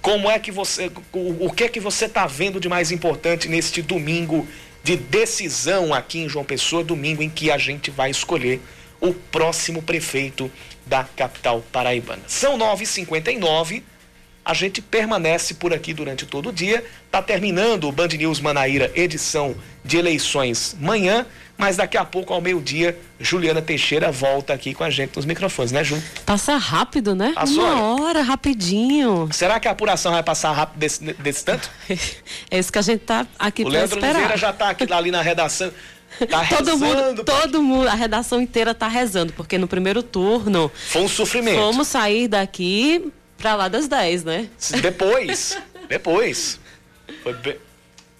[0.00, 3.48] como é que você, o, o que é que você está vendo de mais importante
[3.48, 4.46] neste domingo
[4.84, 8.60] de decisão aqui em João Pessoa, domingo em que a gente vai escolher
[9.00, 10.50] o próximo prefeito
[10.86, 12.22] da capital paraibana.
[12.28, 13.82] São 9h59,
[14.44, 16.84] a gente permanece por aqui durante todo o dia.
[17.06, 21.26] Está terminando o Band News Manaíra, edição de eleições manhã
[21.56, 25.70] mas daqui a pouco, ao meio-dia, Juliana Teixeira volta aqui com a gente nos microfones,
[25.72, 26.02] né, Ju?
[26.26, 27.32] Passa rápido, né?
[27.34, 29.28] Passou, Uma hora, rapidinho.
[29.32, 31.70] Será que a apuração vai passar rápido desse, desse tanto?
[32.50, 34.16] é isso que a gente tá aqui o pra Leandro esperar.
[34.16, 35.72] Oliveira já tá aqui ali na redação.
[36.28, 40.70] Tá todo mundo, todo mundo, a redação inteira tá rezando, porque no primeiro turno.
[40.88, 41.56] Foi um sofrimento.
[41.56, 44.48] Vamos sair daqui pra lá das 10, né?
[44.80, 45.56] Depois.
[45.88, 46.60] depois.
[47.22, 47.56] Foi bem.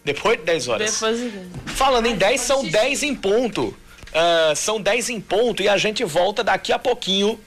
[0.05, 0.93] Depois de 10 horas.
[0.93, 1.33] Depois de...
[1.73, 3.77] Falando em 10, são 10 em ponto.
[4.15, 7.41] Uh, são 10 em ponto e a gente volta daqui a pouquinho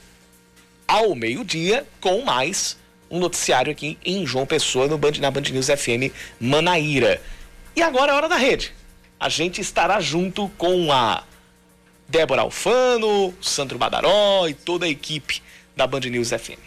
[0.86, 2.76] ao meio-dia com mais
[3.10, 7.22] um noticiário aqui em João Pessoa, no Band, na Band News FM Manaíra.
[7.74, 8.74] E agora é hora da rede.
[9.18, 11.22] A gente estará junto com a
[12.08, 15.42] Débora Alfano, Sandro Badaró e toda a equipe
[15.76, 16.58] da Band News FM.